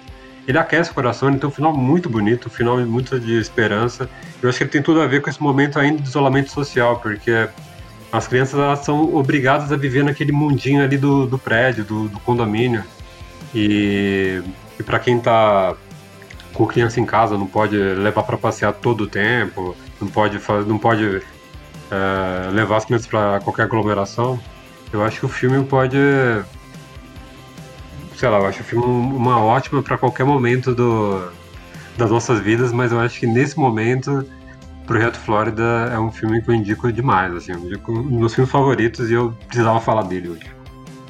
[0.46, 4.08] ele aquece o coração, tem um final muito bonito, um final muito de esperança.
[4.40, 7.00] Eu acho que ele tem tudo a ver com esse momento ainda de isolamento social,
[7.00, 7.48] porque
[8.12, 12.20] as crianças elas são obrigadas a viver naquele mundinho ali do, do prédio, do, do
[12.20, 12.84] condomínio.
[13.54, 14.40] E,
[14.78, 15.74] e para quem está
[16.52, 20.78] com criança em casa, não pode levar para passear todo o tempo, não pode, não
[20.78, 21.22] pode
[21.90, 24.38] é, levar as crianças para qualquer aglomeração.
[24.92, 25.98] Eu acho que o filme pode
[28.16, 31.28] sei lá, eu acho o filme uma ótima para qualquer momento do,
[31.96, 34.26] das nossas vidas, mas eu acho que nesse momento
[34.86, 38.34] Projeto Flórida é um filme que eu indico demais, assim, eu indico um dos meus
[38.34, 40.56] filmes favoritos e eu precisava falar dele hoje.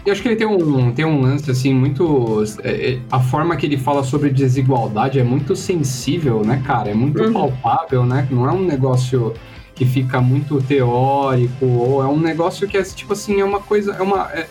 [0.05, 2.43] Eu acho que ele tem um, tem um lance, assim, muito.
[2.63, 6.91] É, é, a forma que ele fala sobre desigualdade é muito sensível, né, cara?
[6.91, 7.33] É muito uhum.
[7.33, 8.27] palpável, né?
[8.31, 9.35] Não é um negócio
[9.75, 13.95] que fica muito teórico, ou é um negócio que é, tipo assim, é uma coisa.
[13.95, 14.31] É uma.
[14.33, 14.47] É,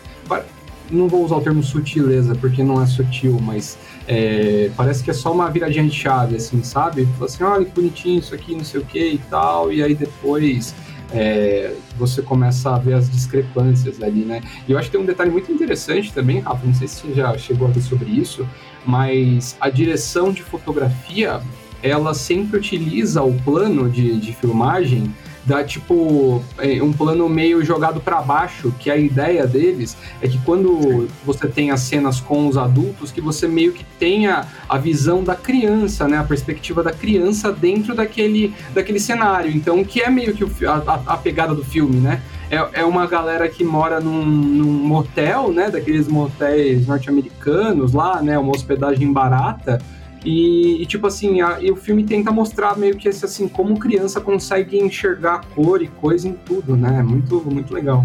[0.89, 5.13] não vou usar o termo sutileza, porque não é sutil, mas é, parece que é
[5.13, 7.05] só uma viradinha de chave, assim, sabe?
[7.17, 9.95] Fala assim, olha que bonitinho isso aqui, não sei o que e tal, e aí
[9.95, 10.75] depois
[11.11, 14.41] é, você começa a ver as discrepâncias ali, né?
[14.67, 17.13] E eu acho que tem um detalhe muito interessante também, Rafa, não sei se você
[17.13, 18.47] já chegou a ver sobre isso,
[18.85, 21.41] mas a direção de fotografia,
[21.81, 25.13] ela sempre utiliza o plano de, de filmagem
[25.45, 30.37] dá tipo é, um plano meio jogado para baixo, que a ideia deles é que
[30.39, 35.23] quando você tem as cenas com os adultos, que você meio que tenha a visão
[35.23, 39.51] da criança, né, a perspectiva da criança dentro daquele, daquele cenário.
[39.55, 42.21] Então, que é meio que a, a, pegada do filme, né?
[42.49, 45.69] é, é uma galera que mora num, num motel, né?
[45.69, 48.37] Daqueles motéis norte-americanos lá, né?
[48.37, 49.81] Uma hospedagem barata.
[50.25, 53.77] E, e, tipo assim, a, e o filme tenta mostrar meio que esse, assim, como
[53.77, 57.03] criança consegue enxergar cor e coisa em tudo, né?
[57.03, 58.03] Muito, muito legal.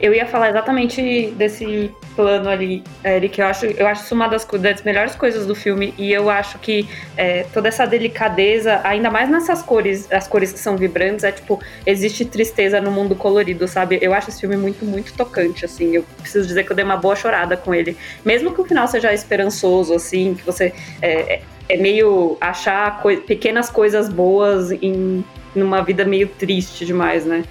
[0.00, 3.40] Eu ia falar exatamente desse plano ali, Eric.
[3.40, 5.94] Eu acho, eu acho isso uma das, das melhores coisas do filme.
[5.96, 10.58] E eu acho que é, toda essa delicadeza, ainda mais nessas cores, as cores que
[10.58, 13.98] são vibrantes, é tipo, existe tristeza no mundo colorido, sabe?
[14.02, 15.94] Eu acho esse filme muito, muito tocante, assim.
[15.94, 17.96] Eu preciso dizer que eu dei uma boa chorada com ele.
[18.22, 20.74] Mesmo que o final seja esperançoso, assim, que você.
[21.00, 25.24] É, é meio achar coi pequenas coisas boas em
[25.54, 27.44] numa vida meio triste demais, né?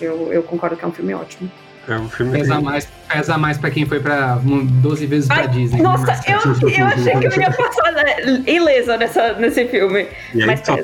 [0.00, 1.50] Eu, eu concordo que é um filme ótimo.
[1.88, 2.62] É um filme pesa, que...
[2.62, 5.80] mais, pesa mais pra quem foi pra 12 vezes pra Disney.
[5.80, 10.06] Nossa, eu, eu achei que eu ia passar né, ilesa nessa, nesse filme.
[10.34, 10.74] E mas só,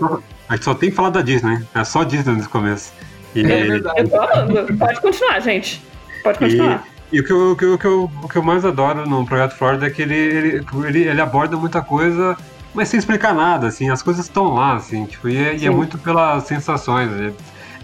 [0.49, 1.63] a gente só tem que falar da Disney.
[1.75, 2.93] É só Disney nesse começo.
[3.35, 3.41] E...
[3.45, 4.01] É verdade.
[4.01, 4.79] Eu tô falando.
[4.79, 5.83] Pode continuar, gente.
[6.23, 6.85] Pode continuar.
[6.91, 6.95] E...
[7.13, 9.09] E o que, eu, o, que eu, o, que eu, o que eu mais adoro
[9.09, 12.37] no Projeto Florida é que ele, ele, ele, ele aborda muita coisa
[12.75, 15.71] mas sem explicar nada, assim, as coisas estão lá, assim, tipo, e é, e é
[15.71, 17.11] muito pelas sensações.
[17.13, 17.33] É,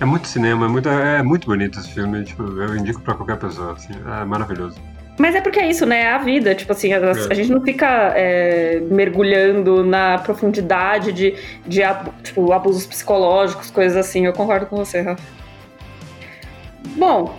[0.00, 3.36] é, muito cinema, é muito, é muito bonito esse filme, tipo, eu indico pra qualquer
[3.38, 4.80] pessoa, assim, é maravilhoso.
[5.18, 6.04] Mas é porque é isso, né?
[6.04, 6.54] É a vida.
[6.54, 11.34] Tipo assim, a, a gente não fica é, mergulhando na profundidade de,
[11.66, 11.82] de
[12.22, 14.24] tipo, abusos psicológicos, coisas assim.
[14.24, 15.22] Eu concordo com você, Rafa.
[16.96, 17.38] Bom,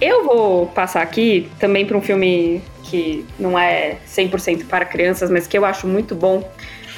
[0.00, 5.46] eu vou passar aqui também para um filme que não é 100% para crianças, mas
[5.46, 6.48] que eu acho muito bom.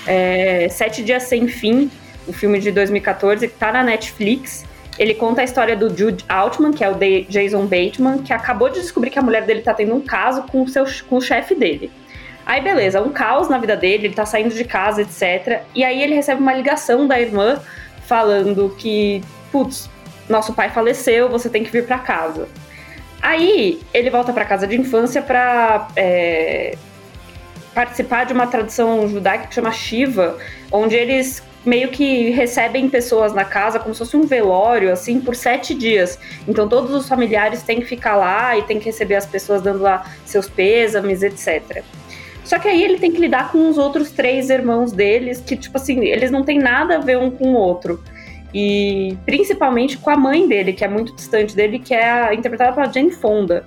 [0.06, 1.90] É Sete Dias Sem Fim,
[2.26, 4.64] o filme de 2014, que está na Netflix.
[4.98, 6.96] Ele conta a história do Jude Altman, que é o
[7.28, 10.62] Jason Bateman, que acabou de descobrir que a mulher dele está tendo um caso com
[10.62, 11.90] o, seu, com o chefe dele.
[12.44, 15.62] Aí, beleza, um caos na vida dele, ele tá saindo de casa, etc.
[15.74, 17.60] E aí ele recebe uma ligação da irmã
[18.06, 19.88] falando que, putz,
[20.28, 22.48] nosso pai faleceu, você tem que vir para casa.
[23.20, 26.76] Aí ele volta para casa de infância para é,
[27.74, 30.38] participar de uma tradição judaica que chama Shiva,
[30.70, 35.34] onde eles meio que recebem pessoas na casa como se fosse um velório, assim, por
[35.34, 36.18] sete dias.
[36.46, 39.80] Então todos os familiares têm que ficar lá e têm que receber as pessoas dando
[39.80, 41.82] lá seus pêsames, etc.
[42.44, 45.76] Só que aí ele tem que lidar com os outros três irmãos deles, que, tipo
[45.76, 48.02] assim, eles não têm nada a ver um com o outro.
[48.54, 52.90] E principalmente com a mãe dele, que é muito distante dele, que é interpretada pela
[52.92, 53.64] Jane Fonda.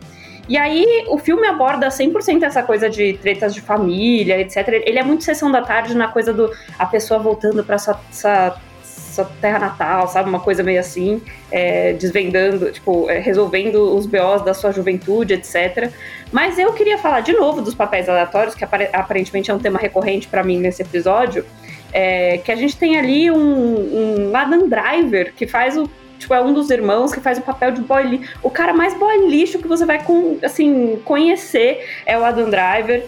[0.52, 4.67] E aí o filme aborda 100% essa coisa de tretas de família, etc.
[4.86, 8.58] Ele é muito sessão da tarde na coisa do a pessoa voltando para sua, sua,
[8.84, 10.28] sua, terra natal, sabe?
[10.28, 15.91] Uma coisa meio assim, é, desvendando, tipo, é, resolvendo os BOs da sua juventude, etc.
[16.32, 20.28] Mas eu queria falar de novo dos papéis aleatórios, que aparentemente é um tema recorrente
[20.28, 21.46] para mim nesse episódio.
[21.93, 26.41] É, que a gente tem ali um, um Adam Driver que faz o tipo, é
[26.41, 28.34] um dos irmãos que faz o papel de boy lixo.
[28.43, 33.04] O cara mais boy lixo que você vai com, assim, conhecer é o Adam Driver.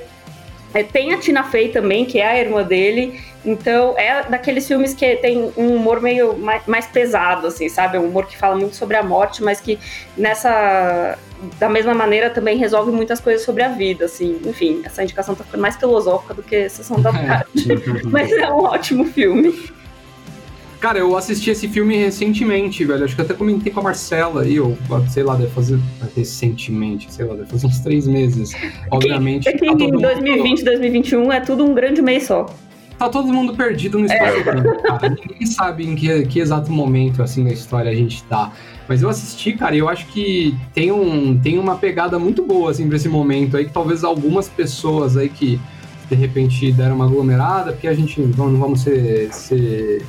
[0.73, 3.21] É, tem a Tina Fey também, que é a irmã dele.
[3.45, 7.97] Então, é daqueles filmes que tem um humor meio mais, mais pesado, assim, sabe?
[7.97, 9.77] Um humor que fala muito sobre a morte, mas que
[10.17, 11.17] nessa.
[11.59, 14.39] Da mesma maneira também resolve muitas coisas sobre a vida, assim.
[14.45, 17.27] Enfim, essa indicação tá ficando mais filosófica do que Sessão da é.
[17.27, 17.67] Tarde.
[18.09, 19.53] mas é um ótimo filme.
[20.79, 23.05] Cara, eu assisti esse filme recentemente, velho.
[23.05, 24.77] Acho que até comentei com a Marcela aí, ou
[25.09, 25.79] sei lá, deve fazer
[26.15, 28.51] recentemente, sei lá, deve fazer uns três meses.
[28.91, 29.47] Obviamente.
[29.47, 30.65] É que, é que em 2020, mundo...
[30.65, 32.53] 2021 é tudo um grande mês só.
[33.03, 34.43] Tá todo mundo perdido no é.
[34.43, 35.09] cara.
[35.09, 38.53] Ninguém sabe em que, que exato momento, assim, da história a gente tá.
[38.87, 42.71] Mas eu assisti, cara, e eu acho que tem, um, tem uma pegada muito boa,
[42.71, 45.59] assim, pra esse momento aí, que talvez algumas pessoas aí que
[46.09, 50.01] de repente deram uma aglomerada, porque a gente não, não vamos ser, ser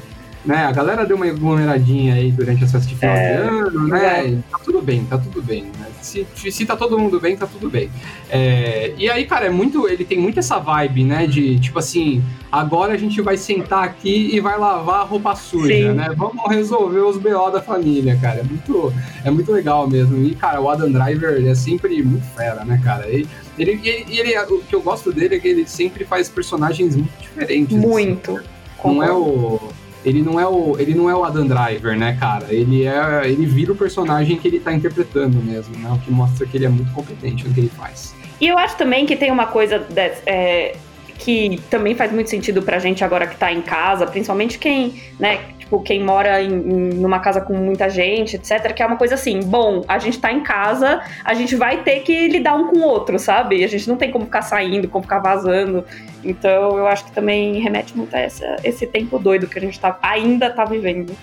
[0.45, 0.67] né?
[0.67, 4.27] A galera deu uma aglomeradinha aí durante essa final é, de ano, né?
[4.27, 4.39] É.
[4.51, 5.65] Tá tudo bem, tá tudo bem.
[5.65, 5.87] Né?
[6.03, 7.91] Se, se tá todo mundo bem, tá tudo bem.
[8.29, 9.89] É, e aí, cara, é muito.
[9.89, 11.27] Ele tem muito essa vibe, né?
[11.27, 15.75] De tipo assim, agora a gente vai sentar aqui e vai lavar a roupa suja,
[15.75, 15.93] Sim.
[15.95, 16.11] né?
[16.17, 18.41] Vamos resolver os BO da família, cara.
[18.41, 18.93] É muito,
[19.25, 20.23] é muito legal mesmo.
[20.23, 23.11] E, cara, o Adam Driver é sempre muito fera, né, cara?
[23.11, 23.27] E,
[23.59, 27.13] ele, ele, ele, o que eu gosto dele é que ele sempre faz personagens muito
[27.21, 27.77] diferentes.
[27.77, 27.87] Assim.
[27.87, 28.37] Muito.
[28.37, 28.47] Assim.
[28.85, 29.73] Não é o
[30.05, 32.47] ele não é o ele não é o Adam Driver, né, cara?
[32.51, 35.91] Ele é ele vira o personagem que ele tá interpretando mesmo, né?
[35.91, 38.15] O que mostra que ele é muito competente no que ele faz.
[38.41, 39.87] E eu acho também que tem uma coisa
[40.27, 40.77] é,
[41.19, 45.41] que também faz muito sentido pra gente agora que tá em casa, principalmente quem, né,
[45.65, 49.15] tipo, quem mora em, em, numa casa com muita gente, etc, que é uma coisa
[49.15, 52.79] assim, bom, a gente tá em casa, a gente vai ter que lidar um com
[52.79, 53.65] o outro, sabe?
[53.65, 55.85] A gente não tem como ficar saindo, como ficar vazando.
[56.23, 59.79] Então, eu acho que também remete muito a essa, esse tempo doido que a gente
[59.81, 61.17] tá, ainda tá vivendo.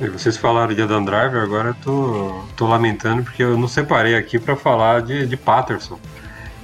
[0.00, 4.16] E vocês falaram de Adam Driver, agora eu tô, tô lamentando porque eu não separei
[4.16, 5.98] aqui para falar de, de Patterson,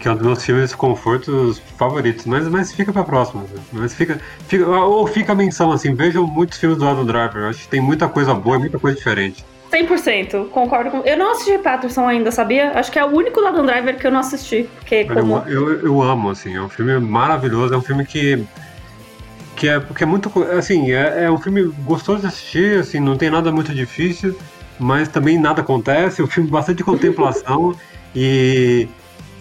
[0.06, 3.42] que é um dos meus filmes de confortos favoritos, mas, mas fica pra próxima.
[3.42, 3.60] né?
[3.72, 7.62] Mas fica, fica, ou fica a menção assim, vejam muitos filmes do Adam Driver, acho
[7.62, 9.44] que tem muita coisa boa e muita coisa diferente.
[9.72, 10.98] 100%, concordo com.
[10.98, 12.70] Eu não assisti Patterson ainda, sabia?
[12.78, 14.68] Acho que é o único do Adam Driver que eu não assisti.
[14.78, 15.38] Porque como.
[15.48, 18.46] eu, eu, eu amo, assim, é um filme maravilhoso, é um filme que.
[19.56, 20.30] Que é, que é muito.
[20.56, 24.38] Assim, é, é um filme gostoso de assistir, assim, não tem nada muito difícil,
[24.78, 27.74] mas também nada acontece, é um filme bastante contemplação
[28.14, 28.86] e.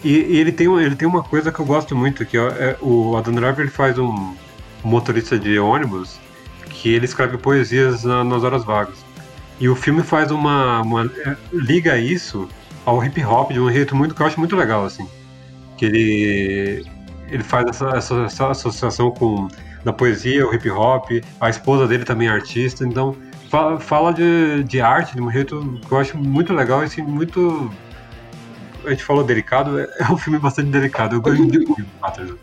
[0.04, 2.76] E, e ele, tem, ele tem uma coisa que eu gosto muito, que é, é
[2.80, 4.34] o Adam Driver ele faz um, um
[4.88, 6.18] motorista de ônibus
[6.68, 9.04] que ele escreve poesias na- nas horas vagas.
[9.58, 12.48] E o filme faz uma, uma- é, liga isso
[12.84, 15.08] ao hip hop de um jeito muito que eu acho muito legal assim,
[15.76, 16.84] que ele
[17.28, 19.48] ele faz essa, essa, essa associação com
[19.84, 23.16] da poesia, o hip hop, a esposa dele também é artista, então
[23.50, 27.02] fala, fala de, de arte de um jeito que eu acho muito legal e assim,
[27.02, 27.68] muito
[28.86, 31.16] a gente falou delicado, é é um filme bastante delicado.
[31.16, 31.64] Eu gosto de
[32.00, 32.36] Patterson.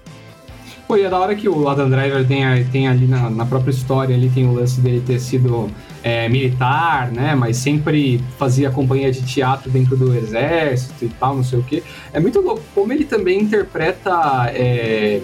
[0.88, 3.72] Pô, e é da hora que o Adam Driver tem, tem ali na, na própria
[3.72, 5.70] história, ali tem o lance dele ter sido
[6.04, 7.36] é, militar, né?
[7.36, 11.82] Mas sempre fazia companhia de teatro dentro do exército e tal, não sei o quê.
[12.12, 15.22] É muito louco como ele também interpreta é,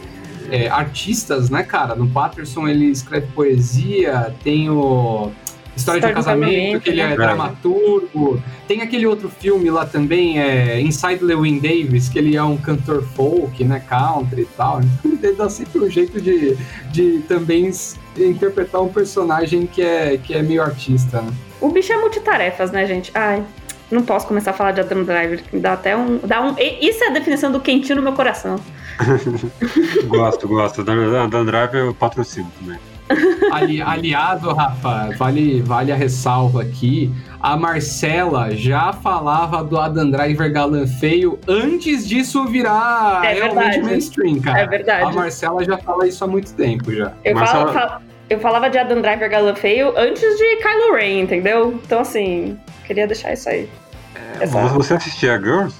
[0.50, 1.94] é, artistas, né, cara?
[1.94, 5.30] No Patterson ele escreve poesia, tem o
[5.76, 7.16] História de um História de um Casamento, Casamento, que ele é né?
[7.16, 8.44] dramaturgo.
[8.68, 13.04] Tem aquele outro filme lá também, é Inside Lewin Davis, que ele é um cantor
[13.16, 14.82] folk, né, country e tal.
[15.22, 16.56] Ele dá sempre um jeito de,
[16.92, 17.70] de também
[18.18, 21.32] interpretar um personagem que é, que é meio artista, né?
[21.60, 23.12] O bicho é multitarefas, né, gente?
[23.14, 23.44] Ai,
[23.92, 26.20] não posso começar a falar de Adam Driver, dá até um.
[26.24, 28.58] Dá um isso é a definição do quentinho no meu coração.
[30.08, 30.84] Gosto, gosto.
[30.84, 32.78] Dan Driver eu patrocino também.
[33.52, 37.12] Ali, aliado, Rafa, vale, vale a ressalva aqui.
[37.42, 43.82] A Marcela já falava do Adam Driver galã feio antes disso virar É realmente verdade.
[43.84, 44.60] mainstream, cara.
[44.60, 45.04] É verdade.
[45.04, 47.14] A Marcela já fala isso há muito tempo já.
[47.24, 51.22] Eu, Marcela- falo- fal- eu falava de Adam Driver galã feio antes de Kylo Ren,
[51.22, 51.80] entendeu?
[51.84, 53.70] Então, assim, queria deixar isso aí.
[54.42, 54.74] Exato.
[54.76, 55.76] Você assistia Girls?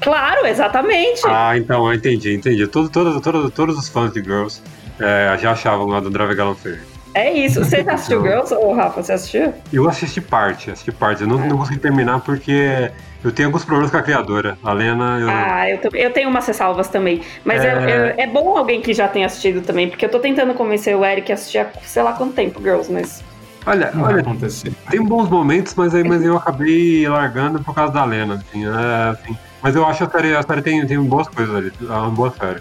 [0.00, 1.22] Claro, exatamente.
[1.26, 2.66] Ah, então, eu entendi, entendi.
[2.66, 4.60] Todos, todos, todos, todos os fãs de Girls
[5.00, 6.80] é, já achavam lá do Driver Galão feio.
[7.14, 7.64] É isso.
[7.64, 8.26] Você já assistiu Não.
[8.26, 9.02] Girls, ô Rafa?
[9.02, 9.54] Você assistiu?
[9.72, 11.22] Eu assisti parte, assisti parte.
[11.22, 12.90] Eu não, não consegui terminar porque
[13.22, 14.58] eu tenho alguns problemas com a criadora.
[14.62, 17.22] A Lena, eu, Ah, eu, eu tenho umas ressalvas também.
[17.44, 17.68] Mas é...
[17.68, 18.14] É.
[18.18, 21.04] É, é bom alguém que já tenha assistido também, porque eu tô tentando convencer o
[21.04, 23.22] Eric a assistir há sei lá quanto tempo, Girls, mas.
[23.64, 24.72] olha, Não vai olha, acontecer.
[24.90, 28.34] tem bons momentos, mas aí mas eu acabei largando por causa da Lena.
[28.34, 29.36] Assim, é, assim.
[29.62, 31.72] Mas eu acho que a série, a série tem, tem boas coisas ali.
[31.80, 32.60] É uma boa série.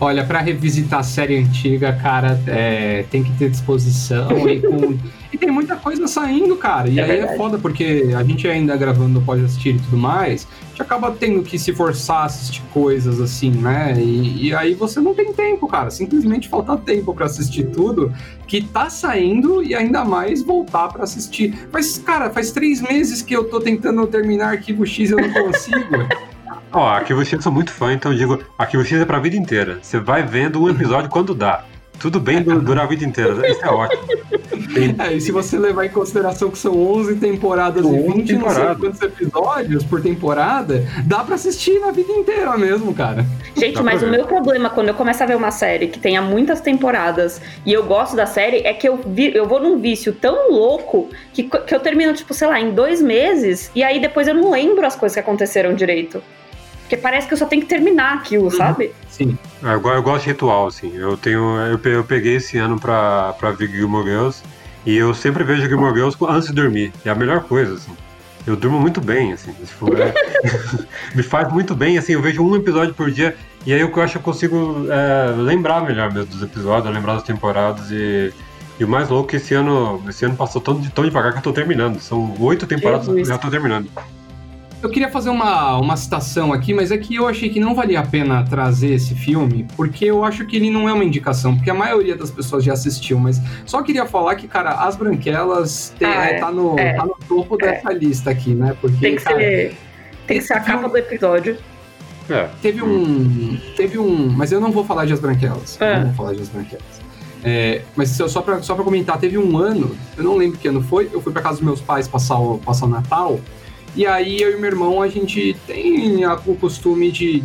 [0.00, 4.98] Olha, pra revisitar a série antiga, cara, é, tem que ter disposição e com.
[5.32, 6.88] E tem muita coisa saindo, cara.
[6.88, 7.36] E É aí é verdade.
[7.36, 11.40] foda, porque a gente ainda gravando pode assistir e tudo mais, a gente acaba tendo
[11.44, 13.94] que se forçar a assistir coisas assim, né?
[13.96, 15.88] E, e aí você não tem tempo, cara.
[15.88, 18.12] Simplesmente falta tempo pra assistir tudo
[18.48, 21.56] que tá saindo e ainda mais voltar pra assistir.
[21.72, 25.30] Mas, cara, faz três meses que eu tô tentando terminar Arquivo X e eu não
[25.32, 25.78] consigo.
[26.72, 29.36] Ó, Arquivo X eu sou muito fã, então eu digo, Arquivo X é pra vida
[29.36, 29.78] inteira.
[29.82, 31.64] Você vai vendo um episódio quando dá.
[31.98, 33.46] Tudo bem du- durar a vida inteira.
[33.46, 34.02] Isso é ótimo.
[34.72, 38.12] Tem- É, e se você levar em consideração que são 11 temporadas São e 11
[38.12, 43.26] 20 não sei quantos episódios por temporada, dá pra assistir na vida inteira mesmo, cara.
[43.54, 46.22] Gente, Dá mas o meu problema quando eu começo a ver uma série que tenha
[46.22, 50.12] muitas temporadas e eu gosto da série é que eu, vi- eu vou num vício
[50.14, 54.26] tão louco que, que eu termino, tipo, sei lá, em dois meses e aí depois
[54.26, 56.22] eu não lembro as coisas que aconteceram direito.
[56.90, 58.90] Porque parece que eu só tenho que terminar aquilo, sabe?
[59.08, 59.38] Sim.
[59.62, 60.92] É, Eu, go- eu gosto de ritual, assim.
[60.96, 61.56] Eu tenho.
[61.60, 64.42] Eu, eu peguei esse ano pra, pra ver Gilmore Girls
[64.84, 66.92] e eu sempre vejo Gilmore Girls antes de dormir.
[67.04, 67.92] É a melhor coisa, assim.
[68.44, 69.52] Eu durmo muito bem, assim.
[69.52, 70.12] Tipo, é-
[71.14, 72.14] me faz muito bem, assim.
[72.14, 75.82] Eu vejo um episódio por dia e aí eu acho que eu consigo é, lembrar
[75.84, 78.32] melhor mesmo dos episódios, lembrar das temporadas e.
[78.80, 81.38] E o mais louco é que esse ano, esse ano passou tão, tão devagar que
[81.38, 82.00] eu tô terminando.
[82.00, 83.28] São oito temporadas e Jesus.
[83.28, 83.88] já tô terminando.
[84.82, 88.00] Eu queria fazer uma, uma citação aqui, mas é que eu achei que não valia
[88.00, 91.68] a pena trazer esse filme, porque eu acho que ele não é uma indicação, porque
[91.68, 96.08] a maioria das pessoas já assistiu, mas só queria falar que, cara, As Branquelas tem-
[96.08, 96.94] Ah, é, tá, no, É.
[96.94, 97.72] tá no topo É.
[97.72, 98.74] dessa lista aqui, né?
[98.80, 99.76] Porque, Tem que cara, ser.
[100.26, 101.58] Tem que ser a capa filme- do episódio.
[102.30, 102.48] É.
[102.62, 103.58] Teve um.
[103.76, 104.28] Teve um.
[104.30, 105.76] Mas eu não vou falar de As Branquelas.
[105.80, 105.98] Eu É.
[105.98, 107.00] Não vou falar de As Branquelas.
[107.44, 110.68] É, mas só, só, pra, só pra comentar, teve um ano, eu não lembro que
[110.68, 113.40] ano foi, eu fui pra casa dos meus pais passar o, passar o Natal,
[113.96, 117.42] e aí eu e meu irmão, a gente tem o costume de.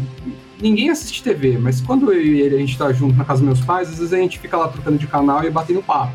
[0.62, 3.48] Ninguém assiste TV, mas quando eu e ele a gente tá junto na casa dos
[3.48, 6.14] meus pais, às vezes a gente fica lá trocando de canal e batendo papo.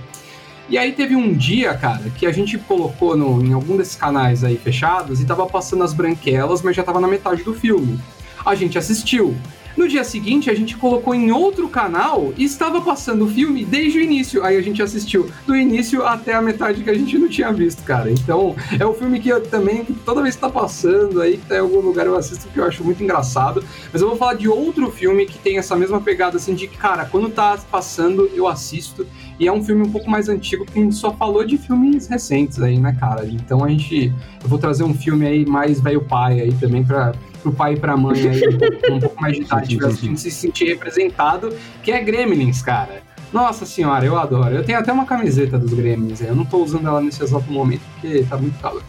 [0.68, 4.44] E aí teve um dia, cara, que a gente colocou no, em algum desses canais
[4.44, 7.98] aí fechados e tava passando as branquelas, mas já tava na metade do filme.
[8.46, 9.36] A gente assistiu.
[9.76, 13.98] No dia seguinte, a gente colocou em outro canal e estava passando o filme desde
[13.98, 14.44] o início.
[14.44, 17.82] Aí a gente assistiu do início até a metade que a gente não tinha visto,
[17.82, 18.10] cara.
[18.10, 21.56] Então, é um filme que eu também, toda vez que tá passando aí, que tá
[21.56, 23.64] em algum lugar, eu assisto porque eu acho muito engraçado.
[23.92, 27.04] Mas eu vou falar de outro filme que tem essa mesma pegada, assim, de cara,
[27.04, 29.06] quando tá passando, eu assisto.
[29.40, 32.06] E é um filme um pouco mais antigo, porque a gente só falou de filmes
[32.06, 33.24] recentes aí, né, cara?
[33.26, 34.12] Então a gente.
[34.42, 37.76] Eu vou trazer um filme aí mais velho pai aí também pra pro pai e
[37.78, 38.42] pra mãe aí,
[38.90, 43.00] um, um pouco mais de idade, assistindo, se sentir representado, que é Gremlins, cara.
[43.32, 44.54] Nossa senhora, eu adoro.
[44.54, 47.80] Eu tenho até uma camiseta dos Gremlins, eu não tô usando ela nesse exato momento
[47.94, 48.82] porque tá muito calor.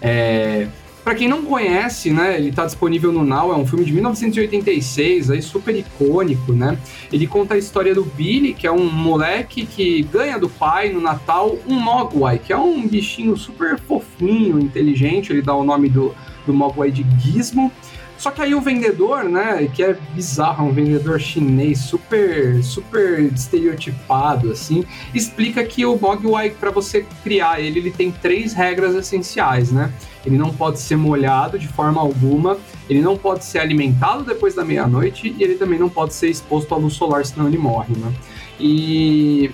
[0.00, 0.66] É,
[1.02, 5.30] para quem não conhece, né, ele tá disponível no Now, é um filme de 1986,
[5.30, 6.78] aí super icônico, né?
[7.12, 11.00] Ele conta a história do Billy, que é um moleque que ganha do pai no
[11.00, 16.14] Natal um Mogwai, que é um bichinho super fofinho, inteligente, ele dá o nome do,
[16.46, 17.72] do Mogwai de Gizmo.
[18.20, 24.52] Só que aí o vendedor, né, que é bizarro, um vendedor chinês super super estereotipado
[24.52, 29.90] assim, explica que o Mogwai para você criar ele, ele tem três regras essenciais, né?
[30.22, 32.58] Ele não pode ser molhado de forma alguma,
[32.90, 36.74] ele não pode ser alimentado depois da meia-noite e ele também não pode ser exposto
[36.74, 38.12] à luz solar, senão ele morre, né?
[38.60, 39.50] E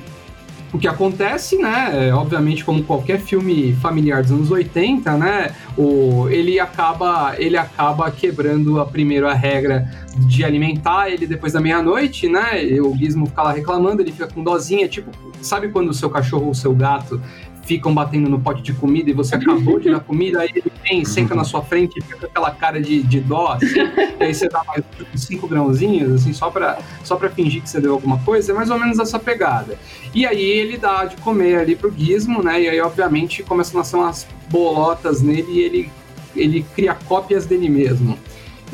[0.76, 6.28] o que acontece, né, é, obviamente como qualquer filme familiar dos anos 80, né, o,
[6.28, 12.62] ele acaba ele acaba quebrando a primeira regra de alimentar ele depois da meia-noite, né?
[12.80, 15.10] O Gizmo fica lá reclamando, ele fica com dozinha, tipo,
[15.42, 17.20] sabe quando o seu cachorro ou o seu gato
[17.66, 21.04] ficam batendo no pote de comida e você acabou de dar comida, aí ele vem,
[21.04, 23.80] senta na sua frente e fica com aquela cara de, de dó, assim,
[24.20, 24.84] e aí você dá mais
[25.16, 28.70] cinco grãozinhos, assim, só pra, só pra fingir que você deu alguma coisa, é mais
[28.70, 29.76] ou menos essa pegada.
[30.14, 33.82] E aí ele dá de comer ali pro gizmo, né, e aí obviamente começam a
[33.82, 35.90] nascer umas bolotas nele e ele,
[36.36, 38.16] ele cria cópias dele mesmo.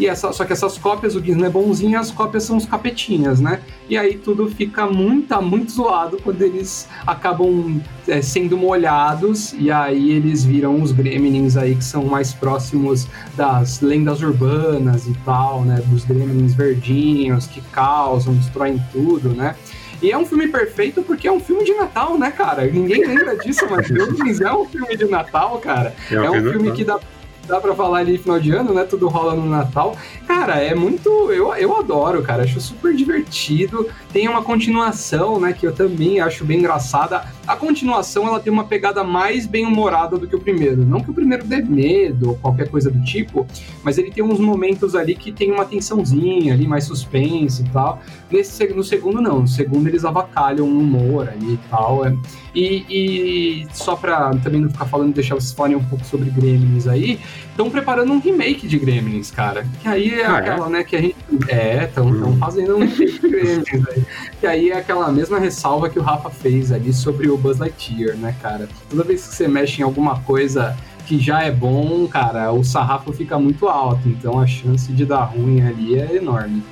[0.02, 3.38] E essa, só que essas cópias, o Gizmo é bonzinho, as cópias são os capetinhas,
[3.38, 3.60] né?
[3.88, 9.70] E aí tudo fica muito, tá muito zoado quando eles acabam é, sendo molhados, e
[9.70, 15.62] aí eles viram os gremlins aí que são mais próximos das lendas urbanas e tal,
[15.62, 15.80] né?
[15.86, 19.54] Dos gremlins verdinhos que causam, destroem tudo, né?
[20.02, 22.66] E é um filme perfeito porque é um filme de Natal, né, cara?
[22.66, 25.94] Ninguém lembra disso, mas Gremlins é um filme de Natal, cara.
[26.10, 26.98] É, é um filme que dá
[27.46, 28.84] dá pra falar ali final de ano, né?
[28.84, 29.96] Tudo rola no Natal.
[30.26, 31.08] Cara, é muito.
[31.30, 32.42] Eu, eu adoro, cara.
[32.42, 33.88] Acho super divertido.
[34.12, 35.52] Tem uma continuação, né?
[35.52, 37.24] Que eu também acho bem engraçada.
[37.46, 40.84] A continuação ela tem uma pegada mais bem humorada do que o primeiro.
[40.84, 43.46] Não que o primeiro dê medo ou qualquer coisa do tipo,
[43.82, 48.00] mas ele tem uns momentos ali que tem uma tensãozinha ali, mais suspense e tal.
[48.30, 49.40] Nesse, no segundo, não.
[49.40, 52.06] No segundo, eles avacalham o humor ali e tal.
[52.06, 52.16] É.
[52.54, 56.86] E, e só pra também não ficar falando, deixar vocês falarem um pouco sobre Gremlins
[56.86, 57.18] aí,
[57.50, 59.66] estão preparando um remake de Gremlins, cara.
[59.80, 60.38] Que aí é ah, é?
[60.38, 60.70] aquela, é?
[60.70, 61.16] né, que a gente.
[61.48, 62.36] É, estão hum.
[62.38, 64.02] fazendo um remake de Gremlins aí.
[64.40, 68.16] Que aí é aquela mesma ressalva que o Rafa fez ali sobre o Buzz Lightyear,
[68.16, 68.68] né, cara?
[68.88, 70.76] Toda vez que você mexe em alguma coisa
[71.06, 74.08] que já é bom, cara, o sarrafo fica muito alto.
[74.08, 76.62] Então a chance de dar ruim ali é enorme.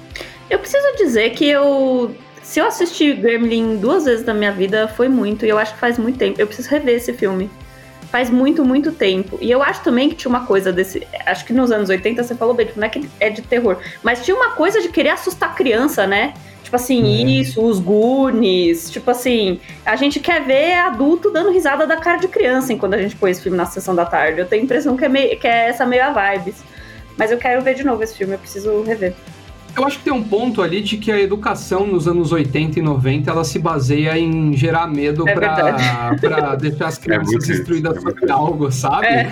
[0.48, 5.08] Eu preciso dizer que eu se eu assisti Gremlin duas vezes na minha vida, foi
[5.08, 5.46] muito.
[5.46, 6.40] E eu acho que faz muito tempo.
[6.40, 7.48] Eu preciso rever esse filme.
[8.10, 9.38] Faz muito, muito tempo.
[9.40, 11.06] E eu acho também que tinha uma coisa desse.
[11.26, 13.78] Acho que nos anos 80 você falou bem, tipo, não é que é de terror.
[14.02, 16.34] Mas tinha uma coisa de querer assustar criança, né?
[16.64, 17.28] Tipo assim, hum.
[17.28, 18.90] isso, os Goonies.
[18.90, 22.98] Tipo assim, a gente quer ver adulto dando risada da cara de criança enquanto a
[22.98, 24.40] gente põe esse filme na sessão da tarde.
[24.40, 26.56] Eu tenho a impressão que é, meio, que é essa meio a vibes.
[27.16, 29.14] Mas eu quero ver de novo esse filme, eu preciso rever.
[29.76, 32.82] Eu acho que tem um ponto ali de que a educação nos anos 80 e
[32.82, 38.02] 90 ela se baseia em gerar medo é para deixar as é crianças é instruídas
[38.02, 39.06] sobre algo, sabe?
[39.06, 39.24] É.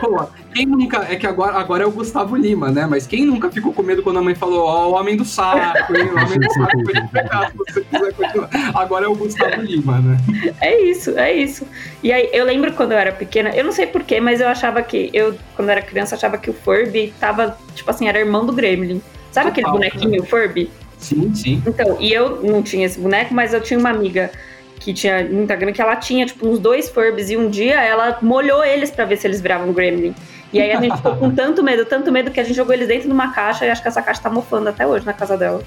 [0.00, 1.06] Pô, quem nunca.
[1.10, 2.86] É que agora, agora é o Gustavo Lima, né?
[2.86, 5.24] Mas quem nunca ficou com medo quando a mãe falou, ó, oh, o homem do
[5.24, 6.06] saco, hein?
[6.06, 8.50] O homem do saco foi pegar se você quiser continuar.
[8.74, 10.16] Agora é o Gustavo Lima, né?
[10.60, 11.66] É isso, é isso.
[12.02, 14.82] E aí, eu lembro quando eu era pequena, eu não sei porquê, mas eu achava
[14.82, 15.10] que.
[15.12, 19.00] Eu, quando era criança, achava que o Furby tava, tipo assim, era irmão do Gremlin.
[19.34, 20.26] Sabe aquele bonequinho né?
[20.28, 20.70] Furby?
[20.96, 21.60] Sim, sim.
[21.66, 24.30] Então, e eu não tinha esse boneco, mas eu tinha uma amiga
[24.78, 28.16] que tinha muita grana, que ela tinha, tipo, uns dois Furbs, e um dia ela
[28.22, 30.14] molhou eles para ver se eles viravam Gremlin.
[30.52, 32.86] E aí a gente ficou com tanto medo, tanto medo, que a gente jogou eles
[32.86, 35.36] dentro de uma caixa, e acho que essa caixa tá mofando até hoje na casa
[35.36, 35.60] dela.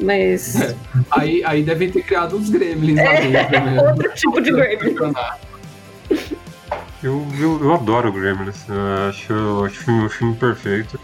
[0.00, 0.58] Mas.
[0.58, 0.74] É,
[1.10, 3.82] aí, aí devem ter criado uns gremlins lá dentro, né?
[3.86, 4.96] Outro tipo de gremlin.
[7.02, 8.66] Eu, eu, eu adoro Gremlins.
[8.68, 10.98] Eu acho, acho o filme, filme perfeito.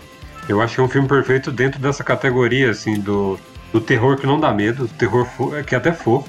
[0.48, 3.38] Eu acho que é um filme perfeito dentro dessa categoria, assim, do,
[3.70, 5.28] do terror que não dá medo, terror
[5.66, 6.28] que é até fofo.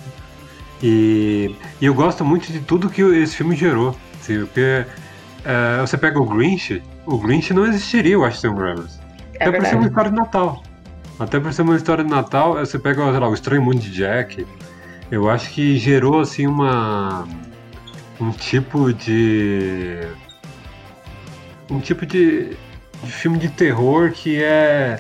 [0.83, 3.95] E, e eu gosto muito de tudo que esse filme gerou.
[4.19, 4.85] Assim, porque
[5.45, 8.99] é, você pega o Grinch, o Grinch não existiria, eu acho, sem o Brothers.
[9.39, 10.63] É Até por ser uma história de Natal.
[11.17, 13.91] Até por ser uma história de Natal, você pega, sei lá, o Estranho Mundo de
[13.91, 14.45] Jack.
[15.09, 17.25] Eu acho que gerou, assim, uma...
[18.19, 20.01] Um tipo de...
[21.69, 22.57] Um tipo de,
[23.03, 24.99] de filme de terror que é...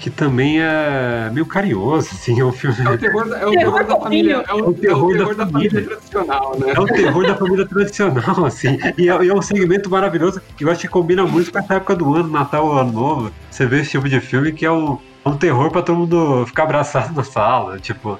[0.00, 2.76] Que também é meio carinhoso, assim, é um filme...
[2.84, 4.44] É o terror da, é o Terror terror da família.
[4.48, 5.70] É o, É o terror da da família.
[5.70, 6.72] família tradicional, né?
[6.74, 8.78] É o terror da família tradicional, assim.
[8.98, 11.74] E é, e é um segmento maravilhoso que eu acho que combina muito com essa
[11.74, 13.32] época do ano, Natal ou Ano Novo.
[13.48, 16.44] Você vê esse tipo de filme que é um, é um terror pra todo mundo
[16.46, 17.78] ficar abraçado na sala.
[17.78, 18.18] Tipo,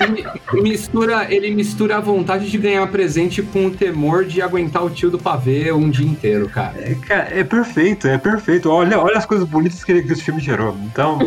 [0.00, 4.90] Ele mistura, ele mistura a vontade de ganhar presente com o temor de aguentar o
[4.90, 6.74] tio do pavê um dia inteiro, cara.
[6.78, 8.70] é, cara, é perfeito, é perfeito.
[8.70, 10.76] Olha, olha as coisas bonitas que, esse filme gerou.
[10.84, 11.18] Então,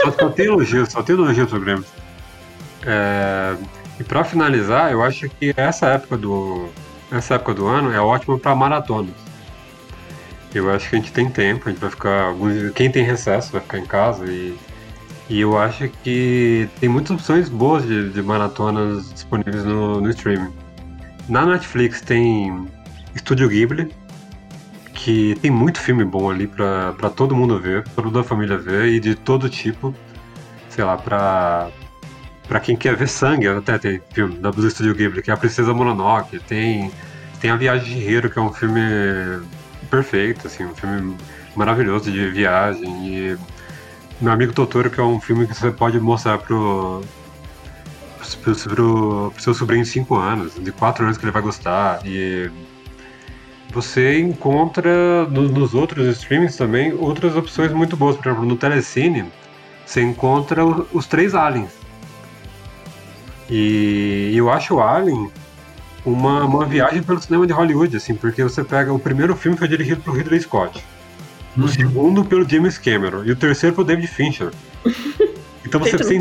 [0.00, 1.84] só, só tem elogios, só tem elogios pro Grêmio.
[2.84, 3.56] É,
[3.98, 6.68] e pra finalizar, eu acho que essa época do,
[7.10, 9.21] essa época do ano é ótima pra maratonas.
[10.54, 12.24] Eu acho que a gente tem tempo, a gente vai ficar.
[12.24, 14.54] alguns- Quem tem recesso vai ficar em casa e,
[15.30, 20.52] e eu acho que tem muitas opções boas de, de maratonas disponíveis no, no streaming.
[21.28, 22.66] Na Netflix tem
[23.14, 23.90] Estúdio Ghibli,
[24.94, 28.58] que tem muito filme bom ali pra, pra todo mundo ver, pra toda a família
[28.58, 29.94] ver e de todo tipo.
[30.68, 31.70] Sei lá, pra,
[32.48, 35.36] pra quem quer ver sangue, até tem filme da do Estúdio Ghibli, que é A
[35.36, 36.90] Princesa Mononoke, tem,
[37.40, 38.80] tem A Viagem de Hiro, que é um filme
[39.92, 41.14] perfeito, assim, um filme
[41.54, 43.36] maravilhoso de viagem e
[44.18, 47.02] Meu Amigo Totoro, que é um filme que você pode mostrar pro,
[48.42, 52.00] pro, pro, pro seu sobrinho de 5 anos, de 4 anos que ele vai gostar
[52.06, 52.50] e
[53.70, 59.26] você encontra no- nos outros streamings também outras opções muito boas, por exemplo, no Telecine
[59.84, 61.70] você encontra o- os três aliens.
[63.50, 65.30] E eu acho o Alien
[66.04, 69.68] uma, uma viagem pelo cinema de Hollywood, assim, porque você pega o primeiro filme foi
[69.68, 70.82] dirigido pelo Ridley Scott,
[71.56, 74.50] o segundo pelo James Cameron e o terceiro pelo David Fincher.
[75.64, 76.18] Então você tem,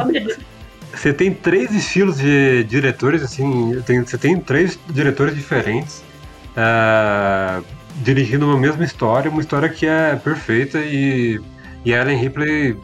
[0.93, 6.03] você tem três estilos de diretores, assim, tem- você tem três diretores diferentes
[6.55, 7.59] é,
[8.03, 11.41] dirigindo uma mesma história, uma história que é perfeita e,
[11.83, 12.77] e Ellen Ripley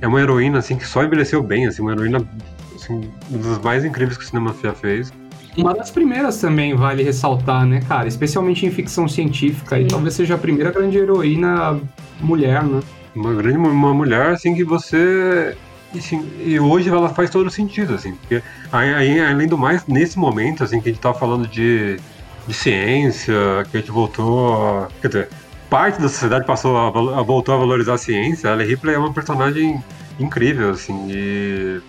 [0.00, 2.26] é uma heroína, assim, que só envelheceu bem, assim, uma heroína,
[2.74, 5.12] assim, uma das mais incríveis que o cinema já fez.
[5.56, 8.06] Uma das primeiras também vale ressaltar, né, cara?
[8.06, 9.78] Especialmente em ficção científica.
[9.78, 9.88] E Sim.
[9.88, 11.80] talvez seja a primeira grande heroína
[12.20, 12.80] mulher, né?
[13.14, 15.56] Uma grande uma mulher, assim, que você...
[15.92, 18.40] Assim, e hoje ela faz todo sentido, assim, porque
[18.70, 21.98] aí, além do mais, nesse momento, assim, que a gente tá falando de,
[22.46, 23.34] de ciência,
[23.68, 25.28] que a gente voltou, a- quer dizer,
[25.68, 26.86] parte da sociedade passou a,
[27.18, 29.82] a- voltou a valorizar a ciência, a Ellen Ripley é uma personagem
[30.20, 31.80] incrível, assim, e,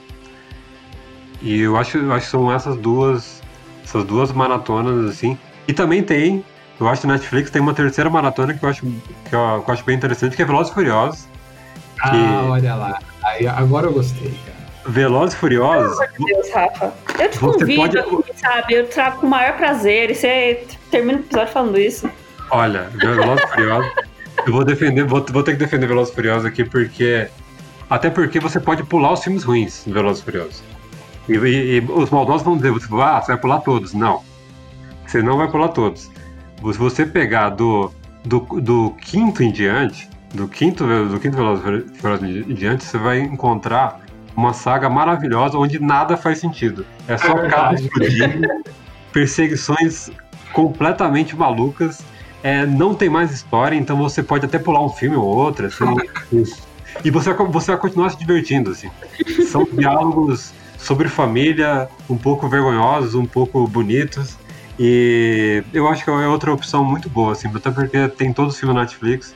[1.43, 3.40] e eu acho, eu acho que são essas duas,
[3.83, 6.43] essas duas maratonas, assim, e também tem,
[6.79, 9.69] eu acho que na Netflix tem uma terceira maratona que eu acho, que eu, que
[9.69, 11.27] eu acho bem interessante, que é Velozes e Furiosos,
[12.01, 12.99] Ah, olha lá.
[13.23, 14.61] Aí, agora eu gostei, cara.
[14.87, 16.93] Velozes e Furiosos, Meu Deus, Rafa.
[17.19, 18.73] Eu te Você convido, pode- aqui, sabe?
[18.73, 20.09] Eu trago com o maior prazer.
[20.09, 22.09] E você termina o episódio falando isso.
[22.49, 23.91] olha, Velozes e Furiosos,
[24.47, 27.27] eu vou defender, vou, vou ter que defender Velozes e Furiosos aqui porque
[27.87, 30.63] até porque você pode pular os filmes ruins em Velozes e Furiosos.
[31.31, 33.93] E, e- e os maldosos vão dizer, você, ah, você vai pular todos.
[33.93, 34.21] Não.
[35.05, 36.09] Você não vai pular todos.
[36.57, 37.91] Se você pegar do,
[38.23, 41.37] do, do quinto em diante, do quinto, do quinto
[42.23, 43.99] em diante, você vai encontrar
[44.35, 46.85] uma saga maravilhosa onde nada faz sentido.
[47.07, 47.83] É só É carro verdade.
[47.83, 48.47] explodindo,
[49.11, 50.09] perseguições
[50.53, 52.01] completamente malucas.
[52.43, 55.85] É, não tem mais história, então você pode até pular um filme ou outro, assim,
[57.05, 58.89] e você, vai- você vai continuar se divertindo, assim.
[59.47, 60.51] São diálogos
[60.81, 64.35] sobre família, um pouco vergonhosos, um pouco bonitos,
[64.79, 68.59] e eu acho que é outra opção muito boa, assim, até porque tem todos os
[68.59, 69.35] filmes na Netflix,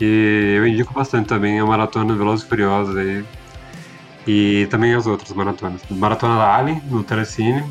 [0.00, 3.24] e eu indico bastante também a Maratona Velozes e Furiosos aí,
[4.26, 5.80] e também as outras maratonas.
[5.90, 7.64] Maratona da Alien, no Telecine,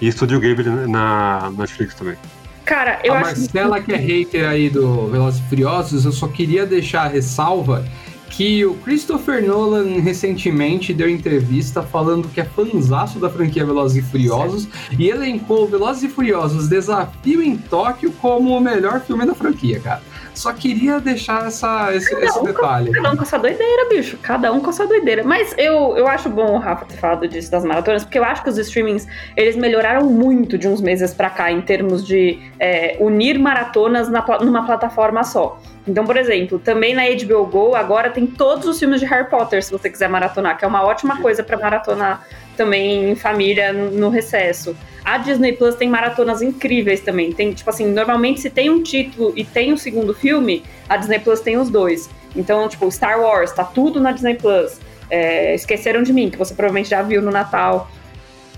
[0.00, 2.16] e Estúdio Ghibli na Netflix também.
[2.64, 3.40] Cara, eu a acho que.
[3.40, 7.84] Marcela, que é hater aí do Velozes e Furiosos, eu só queria deixar a ressalva
[8.32, 14.10] que o Christopher Nolan recentemente deu entrevista falando que é fanzaço da franquia Velozes e
[14.10, 14.66] Furiosos
[14.98, 20.02] e elencou Velozes e Furiosos Desafio em Tóquio como o melhor filme da franquia, cara.
[20.34, 22.90] Só queria deixar essa, esse, esse Não, detalhe.
[22.90, 24.16] Cada um com a sua doideira, bicho.
[24.22, 25.22] Cada um com a sua doideira.
[25.22, 28.42] Mas eu, eu acho bom o Rafa ter falado disso das maratonas, porque eu acho
[28.42, 29.06] que os streamings,
[29.36, 34.22] eles melhoraram muito de uns meses pra cá, em termos de é, unir maratonas na
[34.40, 35.58] numa plataforma só.
[35.86, 39.62] Então, por exemplo, também na HBO Go agora tem todos os filmes de Harry Potter,
[39.62, 42.26] se você quiser maratonar, que é uma ótima coisa pra maratonar
[42.56, 44.76] também em família no recesso.
[45.04, 47.32] A Disney Plus tem maratonas incríveis também.
[47.32, 51.18] Tem, tipo assim, normalmente se tem um título e tem um segundo filme, a Disney
[51.18, 52.08] Plus tem os dois.
[52.36, 54.78] Então, tipo, Star Wars, tá tudo na Disney Plus.
[55.10, 57.90] É, Esqueceram de mim, que você provavelmente já viu no Natal.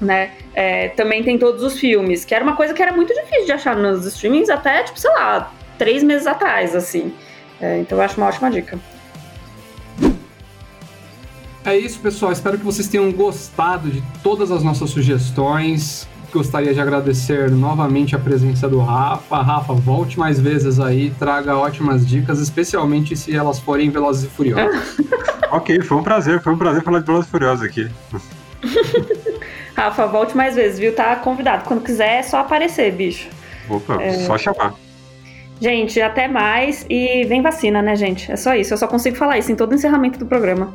[0.01, 0.33] Né?
[0.55, 3.53] É, também tem todos os filmes, que era uma coisa que era muito difícil de
[3.53, 7.13] achar nos streamings até, tipo, sei lá, três meses atrás, assim.
[7.61, 8.79] É, então eu acho uma ótima dica.
[11.65, 12.31] É isso, pessoal.
[12.31, 16.07] Espero que vocês tenham gostado de todas as nossas sugestões.
[16.35, 19.41] Gostaria de agradecer novamente a presença do Rafa.
[19.41, 24.97] Rafa, volte mais vezes aí, traga ótimas dicas, especialmente se elas forem Velozes e Furiosos.
[25.53, 27.89] ok, foi um prazer, foi um prazer falar de Velozes e Furiosos aqui.
[29.79, 30.93] Rafa, volte mais vezes, viu?
[30.93, 31.63] Tá convidado.
[31.69, 33.29] Quando quiser, é só aparecer, bicho.
[33.71, 34.15] Opa, é...
[34.27, 34.75] só chamar.
[35.61, 38.33] Gente, até mais e vem vacina, né, gente?
[38.33, 38.75] É só isso.
[38.75, 40.75] Eu só consigo falar isso em todo encerramento do programa.